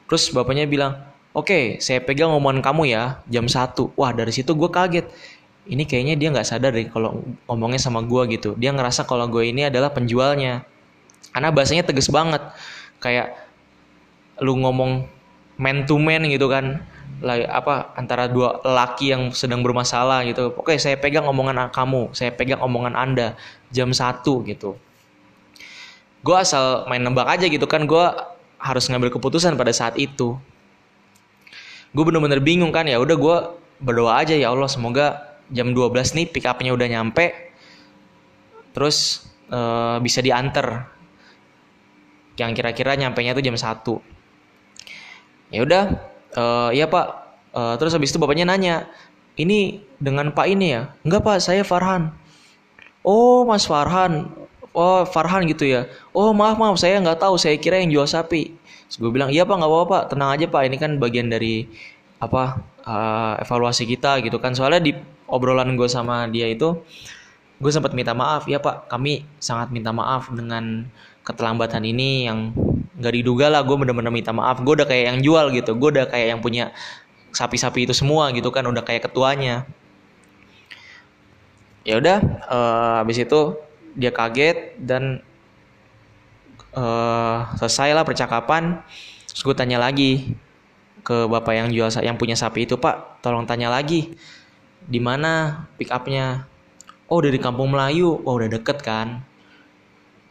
Terus 0.08 0.28
bapaknya 0.36 0.68
bilang 0.68 1.00
oke 1.32 1.48
okay, 1.48 1.64
saya 1.80 2.04
pegang 2.04 2.28
omongan 2.28 2.60
kamu 2.60 2.92
ya 2.92 3.24
jam 3.32 3.48
1 3.48 3.96
wah 3.96 4.12
dari 4.12 4.32
situ 4.32 4.52
gue 4.52 4.68
kaget. 4.68 5.08
Ini 5.70 5.84
kayaknya 5.84 6.14
dia 6.16 6.28
nggak 6.32 6.48
sadar 6.48 6.72
deh 6.72 6.88
kalau 6.88 7.20
ngomongnya 7.48 7.80
sama 7.80 8.04
gue 8.04 8.36
gitu. 8.36 8.56
Dia 8.56 8.72
ngerasa 8.74 9.04
kalau 9.04 9.28
gue 9.28 9.48
ini 9.48 9.68
adalah 9.68 9.92
penjualnya. 9.92 10.66
Karena 11.30 11.48
bahasanya 11.52 11.86
tegas 11.86 12.10
banget. 12.10 12.42
Kayak 12.98 13.36
lu 14.40 14.56
ngomong 14.56 15.06
man 15.60 15.84
to 15.84 16.00
man 16.00 16.26
gitu 16.26 16.48
kan. 16.50 16.84
Lah 17.20 17.36
apa 17.52 17.92
antara 17.94 18.26
dua 18.26 18.58
laki 18.64 19.12
yang 19.12 19.22
sedang 19.30 19.60
bermasalah 19.62 20.24
gitu. 20.26 20.56
Oke 20.56 20.74
saya 20.80 20.96
pegang 20.96 21.28
omongan 21.28 21.70
kamu. 21.70 22.16
Saya 22.16 22.34
pegang 22.34 22.58
omongan 22.64 22.96
anda 22.96 23.38
jam 23.70 23.92
satu 23.94 24.42
gitu 24.48 24.74
gue 26.20 26.36
asal 26.36 26.84
main 26.86 27.00
nembak 27.00 27.26
aja 27.28 27.48
gitu 27.48 27.64
kan 27.64 27.88
gue 27.88 28.04
harus 28.60 28.84
ngambil 28.92 29.08
keputusan 29.16 29.56
pada 29.56 29.72
saat 29.72 29.96
itu. 29.96 30.36
Gue 31.90 32.04
bener-bener 32.06 32.38
bingung 32.44 32.70
kan 32.70 32.84
ya 32.84 33.00
udah 33.00 33.16
gue 33.16 33.36
berdoa 33.80 34.20
aja 34.20 34.36
ya 34.36 34.52
Allah 34.52 34.68
semoga 34.68 35.40
jam 35.48 35.72
12 35.72 36.14
nih 36.14 36.26
pick 36.30 36.46
upnya 36.46 36.76
udah 36.76 36.86
nyampe 36.86 37.32
terus 38.76 39.26
uh, 39.48 39.96
bisa 39.98 40.20
diantar. 40.20 40.92
Yang 42.36 42.62
kira-kira 42.62 42.96
nyampe 42.96 43.20
nya 43.20 43.36
tuh 43.36 43.44
jam 43.44 43.56
1 43.56 43.64
ya 45.50 45.60
udah 45.66 45.84
uh, 46.36 46.70
iya 46.70 46.86
pak. 46.86 47.06
Uh, 47.50 47.74
terus 47.82 47.90
habis 47.90 48.14
itu 48.14 48.22
bapaknya 48.22 48.46
nanya 48.46 48.86
ini 49.34 49.82
dengan 49.98 50.30
pak 50.30 50.46
ini 50.46 50.66
ya? 50.78 50.94
Enggak 51.02 51.26
pak 51.26 51.42
saya 51.42 51.66
Farhan. 51.66 52.14
Oh 53.02 53.42
mas 53.48 53.66
Farhan 53.66 54.30
oh 54.74 55.02
Farhan 55.06 55.46
gitu 55.50 55.66
ya. 55.66 55.86
Oh 56.14 56.30
maaf 56.30 56.58
maaf 56.58 56.78
saya 56.78 56.98
nggak 57.02 57.18
tahu 57.22 57.34
saya 57.38 57.58
kira 57.58 57.78
yang 57.82 57.90
jual 57.90 58.06
sapi. 58.06 58.54
Terus 58.86 58.96
gue 58.98 59.10
bilang 59.10 59.30
iya 59.30 59.46
pak 59.46 59.54
nggak 59.54 59.70
apa-apa 59.70 59.98
tenang 60.10 60.30
aja 60.34 60.46
pak. 60.50 60.62
Ini 60.66 60.76
kan 60.78 60.90
bagian 60.98 61.30
dari 61.30 61.66
apa 62.20 62.60
uh, 62.86 63.34
evaluasi 63.42 63.86
kita 63.86 64.22
gitu 64.22 64.38
kan. 64.42 64.54
Soalnya 64.54 64.82
di 64.82 64.92
obrolan 65.30 65.74
gue 65.78 65.86
sama 65.90 66.26
dia 66.30 66.50
itu 66.50 66.78
gue 67.60 67.70
sempat 67.70 67.94
minta 67.94 68.14
maaf. 68.14 68.46
Ya 68.50 68.58
pak 68.62 68.90
kami 68.90 69.26
sangat 69.42 69.70
minta 69.74 69.90
maaf 69.94 70.30
dengan 70.30 70.86
keterlambatan 71.26 71.84
ini 71.86 72.26
yang 72.30 72.54
nggak 72.98 73.14
diduga 73.22 73.50
lah. 73.50 73.62
Gue 73.66 73.78
bener-bener 73.78 74.10
minta 74.14 74.34
maaf. 74.34 74.62
Gue 74.62 74.78
udah 74.78 74.86
kayak 74.86 75.04
yang 75.14 75.18
jual 75.22 75.46
gitu. 75.54 75.74
Gue 75.78 75.90
udah 75.94 76.06
kayak 76.10 76.26
yang 76.36 76.40
punya 76.42 76.74
sapi-sapi 77.30 77.86
itu 77.86 77.94
semua 77.94 78.30
gitu 78.34 78.50
kan. 78.50 78.66
Udah 78.66 78.82
kayak 78.82 79.10
ketuanya. 79.10 79.66
Ya 81.80 81.96
udah 81.96 82.18
uh, 82.44 82.94
habis 83.00 83.16
itu 83.16 83.56
dia 83.96 84.10
kaget 84.14 84.78
dan 84.78 85.22
uh, 86.74 87.50
selesai 87.58 87.94
lah 87.94 88.04
percakapan. 88.06 88.82
Terus 89.30 89.42
gue 89.46 89.56
tanya 89.56 89.78
lagi 89.78 90.34
ke 91.00 91.26
bapak 91.26 91.54
yang 91.56 91.68
jual 91.72 91.88
yang 92.04 92.20
punya 92.20 92.36
sapi 92.36 92.68
itu 92.68 92.76
pak 92.76 93.24
tolong 93.24 93.48
tanya 93.48 93.72
lagi 93.72 94.12
di 94.84 95.00
mana 95.00 95.64
pick 95.80 95.88
upnya 95.88 96.44
oh 97.08 97.20
dari 97.22 97.38
kampung 97.40 97.72
Melayu. 97.72 98.20
Oh 98.26 98.36
udah 98.36 98.50
deket 98.50 98.82
kan? 98.84 99.22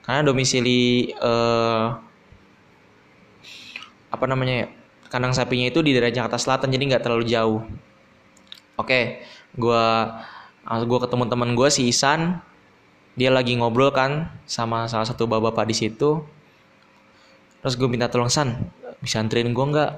Karena 0.03 0.21
domisili 0.25 1.13
uh, 1.19 1.95
apa 4.09 4.25
namanya 4.25 4.65
ya 4.65 4.67
kandang 5.09 5.33
sapinya 5.33 5.69
itu 5.69 5.81
di 5.85 5.93
daerah 5.93 6.13
Jakarta 6.13 6.37
Selatan 6.37 6.69
jadi 6.73 6.83
nggak 6.95 7.03
terlalu 7.03 7.25
jauh. 7.29 7.61
Oke 8.79 9.23
gue 9.57 9.85
gue 10.69 10.99
ketemu 11.01 11.23
teman 11.25 11.57
gue 11.57 11.69
si 11.73 11.89
Isan 11.89 12.45
dia 13.19 13.27
lagi 13.27 13.51
ngobrol 13.59 13.91
kan 13.91 14.31
sama 14.47 14.88
salah 14.88 15.03
satu 15.03 15.27
bapak-bapak 15.27 15.67
di 15.67 15.75
situ. 15.75 16.23
Terus 17.59 17.75
gue 17.75 17.91
minta 17.91 18.07
tolong 18.07 18.31
san 18.31 18.71
bisa 19.03 19.19
anterin 19.19 19.51
gue 19.51 19.65
nggak 19.75 19.91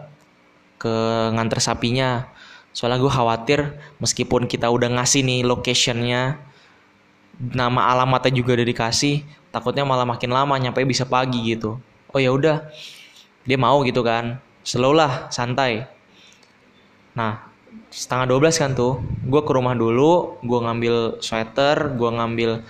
ke 0.82 0.94
nganter 1.38 1.62
sapinya? 1.62 2.26
Soalnya 2.74 2.98
gue 2.98 3.12
khawatir 3.14 3.60
meskipun 4.02 4.50
kita 4.50 4.74
udah 4.74 4.90
ngasih 4.98 5.22
nih 5.22 5.46
locationnya 5.46 6.42
nama 7.38 7.94
alamatnya 7.94 8.34
juga 8.34 8.58
udah 8.58 8.66
dikasih 8.66 9.22
takutnya 9.54 9.86
malah 9.86 10.10
makin 10.10 10.34
lama 10.34 10.58
nyampe 10.58 10.82
bisa 10.82 11.06
pagi 11.06 11.54
gitu. 11.54 11.78
Oh 12.10 12.18
ya 12.18 12.34
udah. 12.34 12.66
Dia 13.46 13.58
mau 13.62 13.86
gitu 13.86 14.02
kan. 14.02 14.42
Slow 14.66 14.98
lah 14.98 15.30
santai. 15.30 15.86
Nah 17.14 17.46
setengah 17.94 18.26
12 18.34 18.58
kan 18.58 18.72
tuh 18.74 18.98
gue 19.30 19.42
ke 19.46 19.52
rumah 19.54 19.78
dulu 19.78 20.42
gue 20.42 20.60
ngambil 20.60 20.96
sweater 21.22 21.94
gue 21.94 22.10
ngambil 22.10 22.66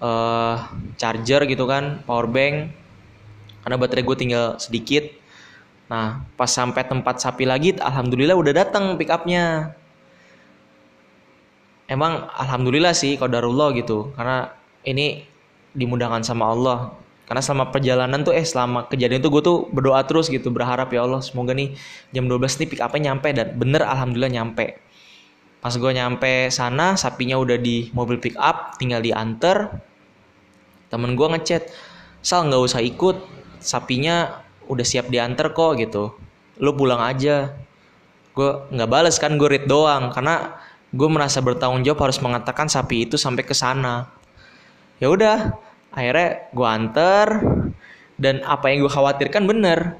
uh, 0.00 0.66
charger 0.96 1.44
gitu 1.46 1.68
kan 1.68 2.02
power 2.08 2.26
bank. 2.26 2.72
Karena 3.60 3.76
baterai 3.76 4.02
gue 4.02 4.16
tinggal 4.16 4.56
sedikit. 4.56 5.04
Nah 5.92 6.24
pas 6.34 6.48
sampai 6.48 6.82
tempat 6.88 7.20
sapi 7.20 7.44
lagi 7.44 7.76
alhamdulillah 7.76 8.34
udah 8.34 8.52
datang 8.56 8.96
pick 8.96 9.10
upnya 9.12 9.74
emang 11.90 12.30
alhamdulillah 12.32 12.96
sih 12.96 13.20
kodarullah 13.20 13.76
gitu. 13.76 14.10
Karena 14.16 14.48
ini 14.86 15.22
dimudahkan 15.76 16.24
sama 16.24 16.50
Allah. 16.50 16.78
Karena 17.30 17.46
selama 17.46 17.70
perjalanan 17.70 18.26
tuh 18.26 18.34
eh 18.34 18.42
selama 18.42 18.90
kejadian 18.90 19.22
tuh 19.22 19.30
gue 19.30 19.42
tuh 19.46 19.58
berdoa 19.70 20.02
terus 20.02 20.26
gitu 20.26 20.50
berharap 20.50 20.90
ya 20.90 21.06
Allah 21.06 21.22
semoga 21.22 21.54
nih 21.54 21.78
jam 22.10 22.26
12 22.26 22.58
nih 22.58 22.68
pick 22.70 22.80
upnya 22.82 23.12
nyampe. 23.12 23.28
Dan 23.30 23.54
bener 23.54 23.82
alhamdulillah 23.86 24.32
nyampe. 24.34 24.80
Pas 25.60 25.74
gue 25.76 25.92
nyampe 25.92 26.48
sana 26.48 26.96
sapinya 26.96 27.36
udah 27.36 27.60
di 27.60 27.92
mobil 27.92 28.16
pick 28.16 28.34
up 28.40 28.80
tinggal 28.80 29.04
diantar 29.04 29.89
temen 30.90 31.14
gue 31.14 31.26
ngechat 31.30 31.70
sal 32.20 32.50
nggak 32.50 32.60
usah 32.60 32.82
ikut 32.84 33.16
sapinya 33.62 34.44
udah 34.66 34.86
siap 34.86 35.08
diantar 35.08 35.54
kok 35.54 35.78
gitu. 35.80 36.14
Lu 36.60 36.74
pulang 36.76 37.00
aja. 37.00 37.54
Gue 38.34 38.50
nggak 38.70 38.90
bales 38.90 39.16
kan 39.18 39.34
gue 39.40 39.48
read 39.48 39.66
doang 39.66 40.12
karena 40.12 40.60
gue 40.90 41.08
merasa 41.08 41.38
bertanggung 41.38 41.86
jawab 41.86 42.10
harus 42.10 42.18
mengatakan 42.18 42.66
sapi 42.66 43.06
itu 43.08 43.14
sampai 43.14 43.46
ke 43.46 43.54
sana. 43.54 44.10
Ya 44.98 45.08
udah 45.08 45.54
akhirnya 45.90 46.50
gue 46.50 46.66
anter 46.66 47.26
dan 48.20 48.44
apa 48.44 48.70
yang 48.70 48.84
gue 48.84 48.92
khawatirkan 48.92 49.46
bener. 49.46 49.96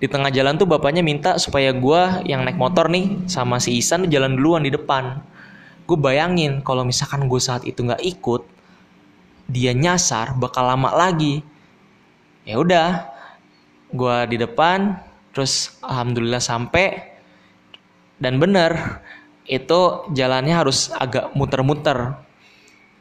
Di 0.00 0.08
tengah 0.08 0.32
jalan 0.32 0.56
tuh 0.56 0.64
bapaknya 0.64 1.04
minta 1.04 1.36
supaya 1.36 1.76
gue 1.76 2.24
yang 2.24 2.40
naik 2.48 2.56
motor 2.56 2.88
nih 2.88 3.28
sama 3.28 3.60
si 3.60 3.76
Isan 3.76 4.08
jalan 4.08 4.32
duluan 4.32 4.64
di 4.64 4.72
depan. 4.72 5.20
Gue 5.84 6.00
bayangin 6.00 6.64
kalau 6.64 6.88
misalkan 6.88 7.28
gue 7.28 7.36
saat 7.36 7.68
itu 7.68 7.84
nggak 7.84 8.00
ikut 8.00 8.59
dia 9.50 9.74
nyasar 9.74 10.38
bakal 10.38 10.70
lama 10.70 10.94
lagi. 10.94 11.42
Ya 12.46 12.56
udah 12.62 13.10
gue 13.90 14.16
di 14.30 14.36
depan 14.38 15.02
terus 15.34 15.76
alhamdulillah 15.82 16.40
sampai. 16.40 17.10
Dan 18.20 18.38
bener 18.38 19.02
itu 19.50 20.06
jalannya 20.14 20.54
harus 20.54 20.94
agak 20.94 21.34
muter-muter. 21.34 22.14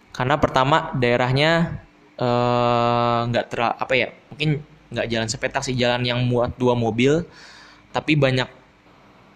Karena 0.10 0.36
pertama 0.42 0.90
daerahnya 0.98 1.86
eh, 2.18 3.20
nggak 3.30 3.46
uh, 3.46 3.50
ter 3.50 3.60
apa 3.62 3.94
ya 3.94 4.08
mungkin 4.34 4.66
nggak 4.90 5.08
jalan 5.08 5.30
sepetak 5.30 5.62
sih 5.62 5.78
jalan 5.78 6.02
yang 6.02 6.26
muat 6.26 6.58
dua 6.58 6.74
mobil. 6.74 7.24
Tapi 7.94 8.18
banyak 8.18 8.50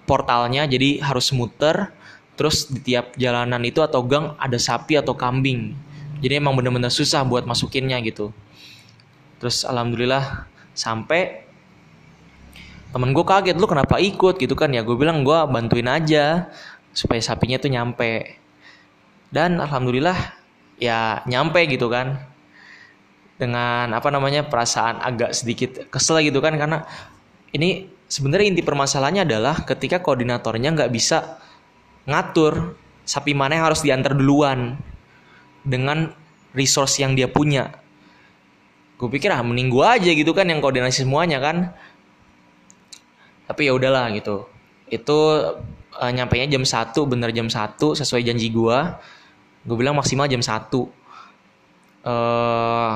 portalnya 0.10 0.65
jadi 0.65 1.00
harus 1.05 1.29
muter. 1.32 1.93
Terus 2.34 2.65
di 2.65 2.82
tiap 2.82 3.13
jalanan 3.13 3.62
itu 3.62 3.86
atau 3.86 4.01
gang 4.01 4.34
ada 4.41 4.58
sapi 4.58 4.98
atau 4.98 5.13
kambing 5.13 5.77
jadi 6.24 6.39
emang 6.39 6.56
bener-bener 6.56 6.88
susah 6.88 7.27
buat 7.27 7.44
masukinnya 7.44 8.00
gitu. 8.00 8.32
Terus 9.44 9.68
alhamdulillah 9.68 10.48
sampai 10.72 11.44
temen 12.96 13.12
gue 13.12 13.25
kaget 13.27 13.60
lu 13.60 13.68
kenapa 13.68 14.00
ikut? 14.00 14.39
Gitu 14.39 14.56
kan 14.56 14.72
ya. 14.72 14.88
Gue 14.88 14.96
bilang 14.96 15.27
gue 15.27 15.36
bantuin 15.51 15.84
aja 15.92 16.48
supaya 16.96 17.20
sapinya 17.20 17.60
tuh 17.60 17.75
nyampe. 17.75 18.39
Dan 19.36 19.60
alhamdulillah 19.60 20.15
ya 20.79 21.27
nyampe 21.27 21.59
gitu 21.68 21.92
kan. 21.92 22.24
Dengan 23.36 23.92
apa 23.92 24.07
namanya 24.07 24.48
perasaan 24.48 25.03
agak 25.03 25.36
sedikit 25.36 25.92
kesel 25.92 26.24
gitu 26.24 26.40
kan. 26.40 26.55
Karena 26.55 26.88
ini 27.51 27.92
sebenarnya 28.07 28.48
inti 28.48 28.64
permasalahannya 28.64 29.27
adalah 29.27 29.68
ketika 29.68 30.00
koordinatornya 30.00 30.72
nggak 30.72 30.92
bisa 30.96 31.36
ngatur 32.07 32.79
sapi 33.03 33.36
mana 33.36 33.59
yang 33.59 33.68
harus 33.68 33.83
diantar 33.83 34.16
duluan 34.16 34.79
dengan 35.63 36.11
resource 36.53 37.01
yang 37.01 37.17
dia 37.17 37.31
punya. 37.31 37.73
Gue 38.99 39.09
pikir 39.09 39.33
ah 39.33 39.41
mending 39.41 39.73
gue 39.73 39.83
aja 39.83 40.11
gitu 40.13 40.31
kan 40.31 40.47
yang 40.47 40.63
koordinasi 40.63 41.03
semuanya 41.03 41.41
kan. 41.41 41.73
Tapi 43.49 43.67
ya 43.67 43.73
udahlah 43.75 44.13
gitu. 44.15 44.47
Itu 44.87 45.17
uh, 45.97 46.11
nyampe 46.13 46.37
nya 46.39 46.47
jam 46.47 46.63
1 46.63 46.93
bener 47.09 47.33
jam 47.33 47.47
1 47.49 47.79
sesuai 47.79 48.21
janji 48.23 48.49
gue 48.53 48.77
gue 49.63 49.75
bilang 49.79 49.95
maksimal 49.95 50.27
jam 50.27 50.43
1 50.43 50.51
uh, 52.03 52.93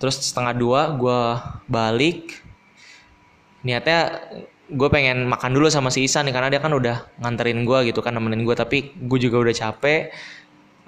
terus 0.00 0.20
setengah 0.20 0.54
dua 0.56 0.80
gue 1.00 1.20
balik. 1.70 2.44
Niatnya 3.64 4.20
gue 4.68 4.88
pengen 4.92 5.24
makan 5.28 5.56
dulu 5.56 5.72
sama 5.72 5.88
si 5.88 6.04
Isan 6.04 6.28
karena 6.28 6.52
dia 6.52 6.60
kan 6.60 6.72
udah 6.72 7.08
nganterin 7.20 7.64
gue 7.64 7.92
gitu 7.92 8.04
kan 8.04 8.12
nemenin 8.12 8.44
gue 8.44 8.56
tapi 8.56 8.92
gue 8.92 9.18
juga 9.20 9.40
udah 9.48 9.54
capek. 9.56 10.12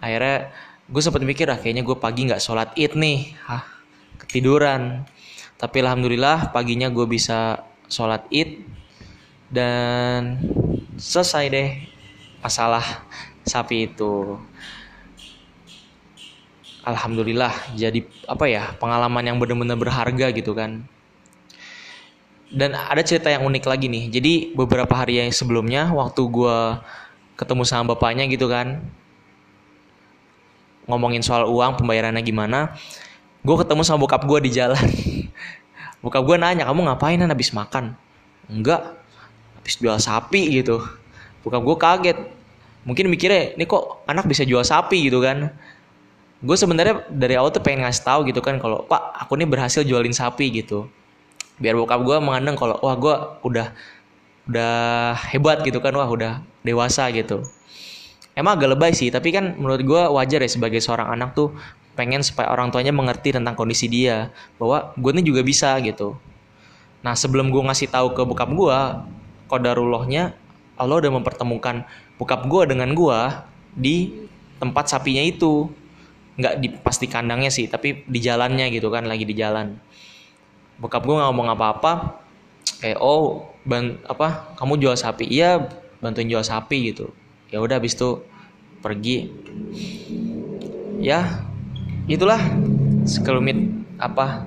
Akhirnya 0.05 0.53
gue 0.87 1.03
sempat 1.03 1.19
mikir 1.27 1.51
ah 1.51 1.59
kayaknya 1.59 1.83
gue 1.83 1.97
pagi 1.99 2.31
nggak 2.31 2.43
sholat 2.43 2.71
id 2.79 2.95
nih. 2.95 3.35
Hah, 3.43 3.67
ketiduran. 4.23 5.03
Tapi 5.59 5.83
alhamdulillah 5.83 6.55
paginya 6.55 6.87
gue 6.93 7.07
bisa 7.11 7.67
sholat 7.91 8.23
id 8.31 8.63
dan 9.51 10.39
selesai 10.95 11.45
deh 11.51 11.71
masalah 12.39 12.85
sapi 13.43 13.91
itu. 13.91 14.39
Alhamdulillah 16.87 17.75
jadi 17.75 18.07
apa 18.31 18.47
ya 18.47 18.79
pengalaman 18.79 19.27
yang 19.27 19.43
benar-benar 19.43 19.75
berharga 19.75 20.31
gitu 20.31 20.55
kan. 20.55 20.87
Dan 22.47 22.79
ada 22.79 23.03
cerita 23.03 23.27
yang 23.27 23.43
unik 23.43 23.67
lagi 23.67 23.91
nih. 23.91 24.07
Jadi 24.07 24.33
beberapa 24.55 24.95
hari 24.95 25.19
yang 25.19 25.35
sebelumnya 25.35 25.91
waktu 25.91 26.23
gue 26.31 26.59
ketemu 27.35 27.67
sama 27.67 27.99
bapaknya 27.99 28.31
gitu 28.31 28.47
kan 28.47 28.87
ngomongin 30.87 31.23
soal 31.23 31.51
uang 31.51 31.83
pembayarannya 31.83 32.23
gimana 32.23 32.75
gue 33.47 33.57
ketemu 33.63 33.83
sama 33.87 34.03
bokap 34.03 34.27
gue 34.27 34.39
di 34.43 34.51
jalan. 34.51 34.83
Bokap 36.03 36.23
gue 36.27 36.37
nanya 36.39 36.67
kamu 36.67 36.91
ngapain 36.91 37.15
kan 37.15 37.31
habis 37.31 37.55
makan? 37.55 37.95
Enggak 38.51 38.99
habis 39.55 39.79
jual 39.79 39.95
sapi 40.03 40.51
gitu. 40.51 40.83
Bukan 41.47 41.63
gue 41.63 41.77
kaget. 41.79 42.19
Mungkin 42.83 43.07
mikirnya 43.07 43.55
ini 43.55 43.67
kok 43.67 44.03
anak 44.11 44.27
bisa 44.27 44.43
jual 44.43 44.67
sapi 44.67 45.07
gitu 45.07 45.23
kan. 45.23 45.55
Gue 46.43 46.59
sebenarnya 46.59 47.07
dari 47.07 47.39
awal 47.39 47.55
tuh 47.55 47.63
pengen 47.63 47.87
ngasih 47.87 48.03
tahu 48.03 48.21
gitu 48.27 48.43
kan 48.43 48.59
kalau 48.59 48.83
pak 48.83 49.15
aku 49.15 49.39
ini 49.39 49.47
berhasil 49.47 49.87
jualin 49.87 50.15
sapi 50.15 50.51
gitu. 50.51 50.91
Biar 51.63 51.79
bokap 51.79 52.03
gue 52.03 52.17
mengandung 52.19 52.59
kalau 52.59 52.83
wah 52.83 52.99
gue 52.99 53.15
udah 53.47 53.67
udah 54.51 54.75
hebat 55.31 55.63
gitu 55.63 55.79
kan. 55.79 55.95
Wah 55.95 56.11
udah 56.11 56.43
dewasa 56.67 57.07
gitu 57.15 57.47
emang 58.37 58.61
agak 58.61 58.77
lebay 58.77 58.93
sih 58.93 59.09
tapi 59.09 59.33
kan 59.33 59.57
menurut 59.57 59.83
gue 59.83 60.03
wajar 60.13 60.45
ya 60.45 60.51
sebagai 60.53 60.79
seorang 60.79 61.09
anak 61.09 61.33
tuh 61.33 61.57
pengen 61.97 62.21
supaya 62.21 62.53
orang 62.53 62.69
tuanya 62.69 62.93
mengerti 62.93 63.33
tentang 63.33 63.57
kondisi 63.57 63.89
dia 63.89 64.29
bahwa 64.61 64.93
gue 65.01 65.11
ini 65.17 65.25
juga 65.25 65.41
bisa 65.41 65.73
gitu. 65.81 66.15
Nah 67.01 67.17
sebelum 67.17 67.49
gue 67.49 67.63
ngasih 67.65 67.89
tahu 67.89 68.13
ke 68.13 68.23
bokap 68.29 68.53
gue 68.53 68.79
kodarullahnya 69.49 70.37
Allah 70.77 71.01
udah 71.01 71.13
mempertemukan 71.17 71.89
bokap 72.21 72.45
gue 72.45 72.63
dengan 72.77 72.93
gue 72.93 73.19
di 73.73 74.29
tempat 74.61 74.93
sapinya 74.93 75.25
itu. 75.25 75.73
Nggak 76.37 76.55
di 76.61 76.69
pasti 76.85 77.09
kandangnya 77.09 77.49
sih 77.49 77.65
tapi 77.65 78.05
di 78.05 78.21
jalannya 78.21 78.69
gitu 78.69 78.93
kan 78.93 79.09
lagi 79.09 79.25
di 79.25 79.33
jalan. 79.33 79.81
Bokap 80.77 81.01
gue 81.09 81.17
nggak 81.17 81.33
ngomong 81.33 81.49
apa-apa 81.57 82.21
kayak 82.85 83.01
oh 83.01 83.49
ban 83.65 83.97
apa 84.05 84.53
kamu 84.61 84.85
jual 84.85 84.97
sapi? 85.01 85.25
Iya 85.25 85.65
bantuin 86.05 86.29
jual 86.29 86.45
sapi 86.45 86.93
gitu 86.93 87.09
ya 87.57 87.65
udah 87.65 87.81
habis 87.81 87.97
itu 87.97 88.21
pergi. 88.85 89.33
Ya 91.01 91.41
itulah 92.05 92.37
sekelumit 93.09 93.57
apa 93.97 94.45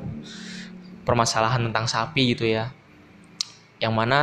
permasalahan 1.10 1.66
tentang 1.74 1.90
sapi 1.90 2.38
gitu 2.38 2.46
ya. 2.46 2.70
Yang 3.82 3.94
mana 3.98 4.20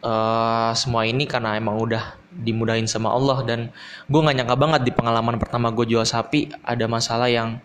uh, 0.00 0.72
semua 0.72 1.04
ini 1.04 1.28
karena 1.28 1.52
emang 1.60 1.76
udah 1.76 2.16
dimudahin 2.32 2.88
sama 2.88 3.12
Allah 3.12 3.44
dan 3.44 3.68
gue 4.08 4.20
nggak 4.24 4.36
nyangka 4.40 4.56
banget 4.56 4.80
di 4.88 4.92
pengalaman 4.96 5.36
pertama 5.36 5.68
gue 5.68 5.84
jual 5.84 6.04
sapi 6.04 6.48
ada 6.64 6.88
masalah 6.88 7.28
yang 7.28 7.60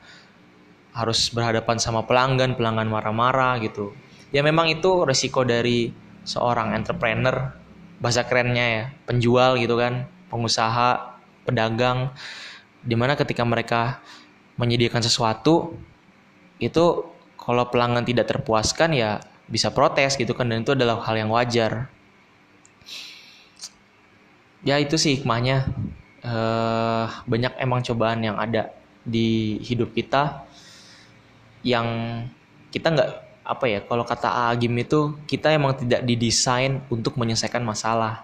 harus 0.91 1.31
berhadapan 1.31 1.79
sama 1.79 2.03
pelanggan 2.03 2.59
pelanggan 2.59 2.91
marah-marah 2.91 3.63
gitu. 3.63 3.95
Ya 4.35 4.43
memang 4.43 4.67
itu 4.67 5.07
resiko 5.07 5.47
dari 5.47 5.91
seorang 6.27 6.75
entrepreneur 6.75 7.60
bahasa 8.01 8.25
kerennya 8.25 8.65
ya 8.65 8.83
penjual 9.05 9.55
gitu 9.61 9.77
kan 9.77 10.09
pengusaha 10.33 11.15
pedagang 11.45 12.09
di 12.81 12.97
mana 12.97 13.13
ketika 13.13 13.45
mereka 13.45 14.01
menyediakan 14.57 15.05
sesuatu 15.05 15.77
itu 16.57 17.05
kalau 17.37 17.69
pelanggan 17.69 18.05
tidak 18.05 18.29
terpuaskan 18.29 18.93
ya 18.93 19.21
bisa 19.49 19.73
protes 19.73 20.17
gitu 20.17 20.33
kan 20.37 20.49
dan 20.49 20.61
itu 20.65 20.73
adalah 20.77 21.01
hal 21.01 21.17
yang 21.17 21.29
wajar. 21.33 21.89
Ya 24.61 24.77
itu 24.77 24.95
sih 24.95 25.17
hikmahnya. 25.17 25.65
Uh, 26.21 27.09
banyak 27.25 27.57
emang 27.57 27.81
cobaan 27.81 28.21
yang 28.21 28.37
ada 28.37 28.69
di 29.01 29.57
hidup 29.65 29.89
kita 29.97 30.45
yang 31.65 31.85
kita 32.69 32.93
nggak 32.93 33.30
apa 33.51 33.67
ya 33.67 33.83
kalau 33.83 34.07
kata 34.07 34.47
Agim 34.47 34.71
itu 34.79 35.19
kita 35.27 35.51
emang 35.51 35.75
tidak 35.75 36.07
didesain 36.07 36.79
untuk 36.87 37.19
menyelesaikan 37.19 37.59
masalah 37.59 38.23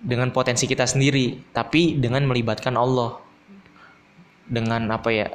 dengan 0.00 0.32
potensi 0.32 0.64
kita 0.64 0.88
sendiri 0.88 1.52
tapi 1.52 2.00
dengan 2.00 2.24
melibatkan 2.24 2.72
Allah. 2.80 3.20
Dengan 4.50 4.88
apa 4.90 5.12
ya 5.12 5.28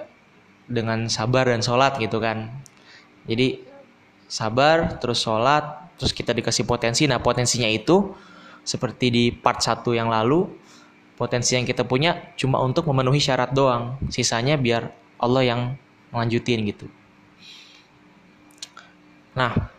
dengan 0.66 1.06
sabar 1.08 1.48
dan 1.48 1.62
sholat 1.62 2.02
gitu 2.02 2.18
kan. 2.18 2.50
Jadi 3.30 3.62
sabar 4.26 4.98
terus 4.98 5.22
sholat 5.22 5.94
terus 6.02 6.12
kita 6.12 6.34
dikasih 6.34 6.66
potensi. 6.66 7.06
Nah 7.06 7.22
potensinya 7.22 7.70
itu 7.70 8.12
seperti 8.66 9.14
di 9.14 9.24
part 9.30 9.62
1 9.62 9.86
yang 9.94 10.10
lalu 10.10 10.50
potensi 11.16 11.54
yang 11.56 11.64
kita 11.64 11.86
punya 11.86 12.34
cuma 12.36 12.60
untuk 12.60 12.90
memenuhi 12.90 13.22
syarat 13.22 13.54
doang. 13.54 14.02
Sisanya 14.10 14.58
biar 14.58 14.90
Allah 15.22 15.44
yang 15.46 15.62
melanjutin 16.10 16.66
gitu 16.66 16.90
nah 19.36 19.70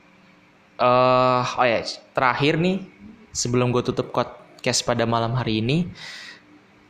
uh, 0.79 1.43
oh 1.43 1.67
ya 1.67 1.81
terakhir 2.13 2.61
nih 2.61 2.85
sebelum 3.33 3.73
gue 3.73 3.83
tutup 3.83 4.13
podcast 4.13 4.85
pada 4.85 5.09
malam 5.09 5.33
hari 5.33 5.65
ini 5.65 5.89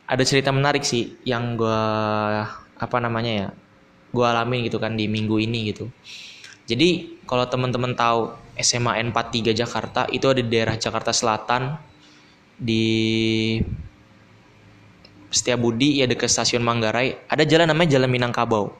ada 0.07 0.23
cerita 0.23 0.51
menarik 0.51 0.83
sih 0.83 1.15
yang 1.23 1.55
gue 1.55 1.83
apa 2.77 2.97
namanya 2.99 3.31
ya 3.31 3.47
gue 4.11 4.25
alamin 4.25 4.67
gitu 4.67 4.79
kan 4.79 4.95
di 4.95 5.07
minggu 5.07 5.35
ini 5.39 5.71
gitu 5.71 5.87
jadi 6.67 7.19
kalau 7.23 7.47
teman-teman 7.47 7.95
tahu 7.95 8.35
SMA 8.59 8.99
N43 9.07 9.55
Jakarta 9.55 10.03
itu 10.11 10.27
ada 10.27 10.43
di 10.43 10.51
daerah 10.51 10.75
Jakarta 10.75 11.15
Selatan 11.15 11.79
di 12.59 12.85
Setiabudi 15.31 16.03
ya 16.03 16.05
dekat 16.11 16.27
stasiun 16.27 16.63
Manggarai 16.63 17.15
ada 17.31 17.43
jalan 17.47 17.71
namanya 17.71 17.99
Jalan 17.99 18.11
Minangkabau. 18.11 18.75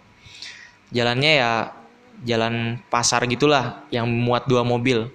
Jalannya 0.91 1.32
ya 1.39 1.52
jalan 2.25 2.82
pasar 2.89 3.21
gitulah 3.30 3.86
yang 3.93 4.10
muat 4.10 4.49
dua 4.49 4.65
mobil. 4.65 5.13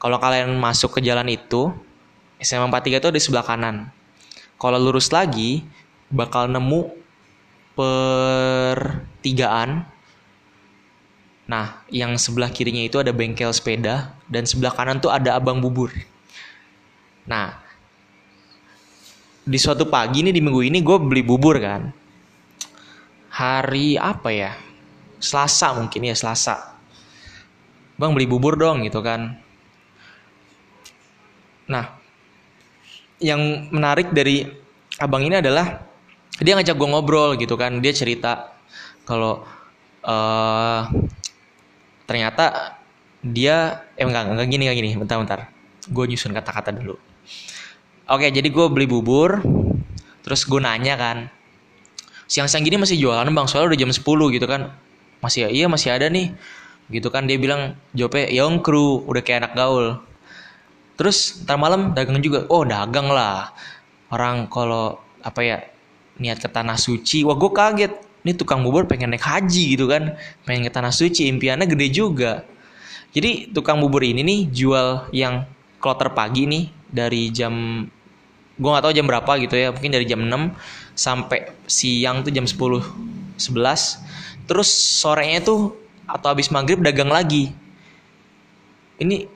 Kalau 0.00 0.16
kalian 0.16 0.56
masuk 0.56 0.96
ke 0.98 1.00
jalan 1.04 1.28
itu 1.28 1.72
SMA 2.40 2.64
43 2.68 3.00
itu 3.00 3.08
di 3.12 3.20
sebelah 3.20 3.44
kanan. 3.44 3.92
Kalau 4.56 4.80
lurus 4.80 5.12
lagi 5.12 5.64
bakal 6.08 6.48
nemu 6.48 6.88
pertigaan 7.76 9.84
Nah, 11.50 11.82
yang 11.90 12.14
sebelah 12.14 12.46
kirinya 12.46 12.86
itu 12.86 13.02
ada 13.02 13.10
bengkel 13.10 13.50
sepeda 13.50 14.14
dan 14.30 14.46
sebelah 14.46 14.70
kanan 14.70 15.02
tuh 15.02 15.10
ada 15.10 15.34
abang 15.34 15.58
bubur. 15.58 15.90
Nah, 17.26 17.58
di 19.42 19.58
suatu 19.58 19.90
pagi 19.90 20.22
nih 20.22 20.30
di 20.30 20.38
minggu 20.38 20.62
ini 20.62 20.78
gue 20.78 20.94
beli 21.02 21.26
bubur 21.26 21.58
kan. 21.58 21.90
Hari 23.34 23.98
apa 23.98 24.30
ya? 24.30 24.54
Selasa 25.20 25.76
mungkin 25.76 26.08
ya 26.08 26.16
Selasa. 26.16 26.80
Bang 28.00 28.16
beli 28.16 28.24
bubur 28.24 28.56
dong 28.56 28.82
gitu 28.82 29.04
kan. 29.04 29.36
Nah, 31.68 31.86
yang 33.20 33.68
menarik 33.70 34.10
dari 34.10 34.48
abang 34.98 35.22
ini 35.22 35.38
adalah 35.38 35.84
dia 36.40 36.56
ngajak 36.56 36.74
gue 36.74 36.88
ngobrol 36.88 37.36
gitu 37.36 37.54
kan. 37.54 37.78
Dia 37.84 37.92
cerita 37.92 38.56
kalau 39.04 39.44
uh, 40.04 40.82
ternyata 42.08 42.74
dia 43.20 43.86
eh 43.94 44.04
enggak 44.08 44.32
enggak 44.32 44.48
gini 44.48 44.62
enggak 44.66 44.78
gini 44.80 44.90
bentar 44.96 45.16
bentar 45.20 45.40
gue 45.86 46.04
nyusun 46.08 46.32
kata-kata 46.32 46.72
dulu 46.72 46.96
oke 48.08 48.26
jadi 48.32 48.48
gue 48.48 48.66
beli 48.72 48.88
bubur 48.88 49.44
terus 50.24 50.48
gue 50.48 50.56
nanya 50.56 50.96
kan 50.96 51.28
siang-siang 52.24 52.64
gini 52.64 52.80
masih 52.80 52.96
jualan 52.96 53.28
bang 53.28 53.46
soalnya 53.46 53.76
udah 53.76 53.80
jam 53.84 53.90
10 53.92 54.02
gitu 54.36 54.46
kan 54.48 54.72
masih 55.20 55.48
iya 55.52 55.70
masih 55.70 55.94
ada 55.94 56.08
nih. 56.08 56.32
Gitu 56.90 57.06
kan 57.08 57.24
dia 57.24 57.38
bilang 57.38 57.78
jawabnya 57.94 58.26
yong 58.34 58.64
kru 58.64 59.04
udah 59.06 59.22
kayak 59.22 59.46
anak 59.46 59.52
gaul. 59.54 59.86
Terus 60.98 61.44
ntar 61.46 61.56
malam 61.56 61.96
dagang 61.96 62.20
juga. 62.20 62.44
Oh 62.50 62.66
dagang 62.66 63.08
lah. 63.08 63.54
Orang 64.10 64.50
kalau 64.50 64.98
apa 65.22 65.40
ya 65.40 65.56
niat 66.20 66.42
ke 66.42 66.48
tanah 66.50 66.76
suci 66.76 67.22
wah 67.22 67.38
gue 67.38 67.50
kaget. 67.52 67.92
Ini 68.20 68.36
tukang 68.36 68.60
bubur 68.60 68.84
pengen 68.84 69.16
naik 69.16 69.24
haji 69.24 69.78
gitu 69.78 69.88
kan. 69.88 70.12
Pengen 70.44 70.68
ke 70.68 70.72
tanah 70.72 70.92
suci 70.92 71.24
impiannya 71.30 71.64
gede 71.64 71.88
juga. 71.88 72.44
Jadi 73.16 73.48
tukang 73.54 73.80
bubur 73.80 74.04
ini 74.04 74.20
nih 74.20 74.40
jual 74.52 75.08
yang 75.16 75.48
kloter 75.80 76.12
pagi 76.12 76.44
nih 76.44 76.68
dari 76.92 77.32
jam 77.32 77.86
gue 78.60 78.68
gak 78.68 78.84
tahu 78.84 78.92
jam 78.92 79.08
berapa 79.08 79.32
gitu 79.40 79.56
ya 79.56 79.72
mungkin 79.72 79.88
dari 79.88 80.04
jam 80.04 80.20
6 80.20 80.52
sampai 80.92 81.48
siang 81.64 82.20
tuh 82.20 82.28
jam 82.28 82.44
10 82.44 82.60
11 83.40 83.40
terus 84.50 84.66
sorenya 84.66 85.38
tuh 85.46 85.78
atau 86.10 86.34
habis 86.34 86.50
maghrib 86.50 86.82
dagang 86.82 87.06
lagi. 87.06 87.54
Ini 88.98 89.30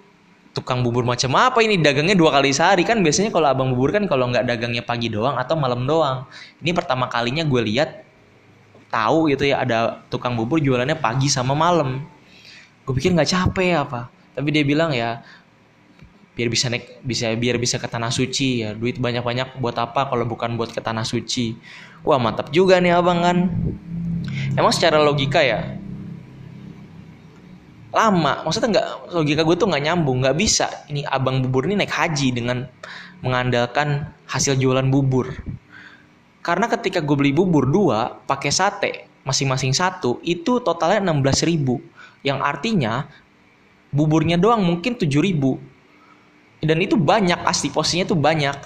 tukang 0.50 0.82
bubur 0.82 1.06
macam 1.06 1.30
apa 1.38 1.62
ini? 1.62 1.78
Dagangnya 1.78 2.18
dua 2.18 2.34
kali 2.34 2.50
sehari. 2.50 2.82
Kan 2.82 3.06
biasanya 3.06 3.30
kalau 3.30 3.46
abang 3.46 3.70
bubur 3.70 3.94
kan 3.94 4.10
kalau 4.10 4.26
nggak 4.26 4.42
dagangnya 4.42 4.82
pagi 4.82 5.06
doang 5.06 5.38
atau 5.38 5.54
malam 5.54 5.86
doang. 5.86 6.26
Ini 6.58 6.74
pertama 6.74 7.06
kalinya 7.06 7.46
gue 7.46 7.62
lihat 7.62 8.02
tahu 8.90 9.30
gitu 9.30 9.46
ya 9.46 9.62
ada 9.62 10.02
tukang 10.10 10.34
bubur 10.34 10.58
jualannya 10.58 10.98
pagi 10.98 11.30
sama 11.30 11.54
malam. 11.54 12.02
Gue 12.82 12.98
pikir 12.98 13.14
nggak 13.14 13.30
capek 13.30 13.86
apa. 13.86 14.10
Tapi 14.34 14.50
dia 14.50 14.66
bilang 14.66 14.90
ya 14.90 15.22
biar 16.34 16.50
bisa 16.50 16.66
naik 16.66 16.98
bisa 17.06 17.30
biar 17.38 17.62
bisa 17.62 17.78
ke 17.78 17.86
tanah 17.86 18.10
suci 18.10 18.66
ya. 18.66 18.74
Duit 18.74 18.98
banyak 18.98 19.22
banyak 19.22 19.62
buat 19.62 19.78
apa 19.78 20.10
kalau 20.10 20.26
bukan 20.26 20.58
buat 20.58 20.74
ke 20.74 20.82
tanah 20.82 21.06
suci? 21.06 21.54
Wah 22.02 22.18
mantap 22.18 22.50
juga 22.50 22.82
nih 22.82 22.98
abang 22.98 23.22
kan 23.22 23.38
emang 24.54 24.72
secara 24.74 25.02
logika 25.02 25.42
ya 25.42 25.78
lama 27.94 28.42
maksudnya 28.42 28.80
nggak 28.80 28.86
logika 29.14 29.42
gue 29.46 29.56
tuh 29.58 29.68
nggak 29.70 29.84
nyambung 29.86 30.18
nggak 30.22 30.34
bisa 30.34 30.66
ini 30.90 31.06
abang 31.06 31.42
bubur 31.46 31.70
ini 31.70 31.78
naik 31.78 31.94
haji 31.94 32.34
dengan 32.34 32.66
mengandalkan 33.22 34.10
hasil 34.26 34.58
jualan 34.58 34.90
bubur 34.90 35.30
karena 36.44 36.66
ketika 36.68 37.00
gue 37.00 37.16
beli 37.16 37.32
bubur 37.32 37.70
dua 37.70 38.18
pakai 38.26 38.50
sate 38.50 39.14
masing-masing 39.24 39.72
satu 39.72 40.20
itu 40.22 40.60
totalnya 40.60 41.00
16 41.00 41.48
ribu. 41.48 41.80
Yang 42.20 42.38
artinya 42.44 43.08
buburnya 43.90 44.36
doang 44.36 44.60
mungkin 44.62 44.94
7 45.00 45.08
ribu. 45.24 45.56
Dan 46.60 46.80
itu 46.80 46.96
banyak 46.96 47.44
asli 47.44 47.68
posisinya 47.72 48.12
tuh 48.12 48.20
banyak. 48.20 48.56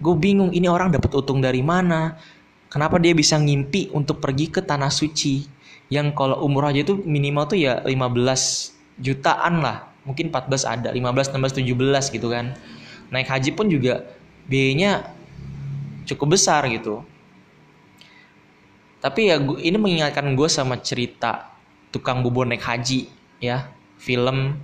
Gue 0.00 0.14
bingung 0.16 0.52
ini 0.52 0.68
orang 0.68 0.92
dapat 0.92 1.12
untung 1.16 1.40
dari 1.40 1.60
mana. 1.60 2.16
Kenapa 2.70 3.02
dia 3.02 3.12
bisa 3.12 3.34
ngimpi 3.34 3.90
untuk 3.90 4.22
pergi 4.22 4.46
ke 4.48 4.62
tanah 4.62 4.88
suci. 4.88 5.44
Yang 5.90 6.14
kalau 6.14 6.38
umur 6.46 6.70
aja 6.70 6.86
tuh 6.86 7.02
minimal 7.02 7.50
tuh 7.50 7.58
ya 7.58 7.82
15 7.82 7.90
jutaan 9.02 9.58
lah. 9.58 9.90
Mungkin 10.06 10.30
14 10.30 10.64
ada, 10.64 10.88
15, 10.94 11.34
16, 11.34 11.66
17 11.66 12.14
gitu 12.14 12.30
kan. 12.30 12.54
Naik 13.10 13.26
haji 13.26 13.50
pun 13.58 13.66
juga 13.66 14.06
biayanya 14.46 15.10
cukup 16.10 16.34
besar 16.34 16.66
gitu 16.66 17.06
tapi 19.00 19.32
ya 19.32 19.40
ini 19.40 19.78
mengingatkan 19.80 20.26
gue 20.36 20.48
sama 20.50 20.76
cerita 20.82 21.54
tukang 21.94 22.20
bubur 22.20 22.44
naik 22.44 22.60
haji 22.60 23.08
ya 23.40 23.70
film 23.96 24.60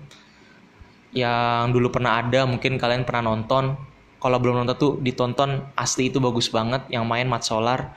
yang 1.16 1.72
dulu 1.72 1.88
pernah 1.88 2.20
ada 2.20 2.44
mungkin 2.44 2.76
kalian 2.76 3.08
pernah 3.08 3.32
nonton 3.32 3.78
kalau 4.16 4.40
belum 4.40 4.64
nonton 4.64 4.76
tuh 4.76 4.92
ditonton 5.04 5.68
asli 5.76 6.08
itu 6.08 6.18
bagus 6.18 6.48
banget 6.48 6.88
yang 6.88 7.04
main 7.04 7.28
Mat 7.28 7.44
Solar. 7.44 7.92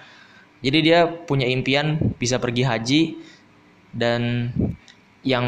Jadi 0.59 0.91
dia 0.91 1.07
punya 1.07 1.47
impian 1.47 1.95
bisa 2.19 2.35
pergi 2.35 2.67
haji 2.67 3.01
dan 3.95 4.51
yang 5.23 5.47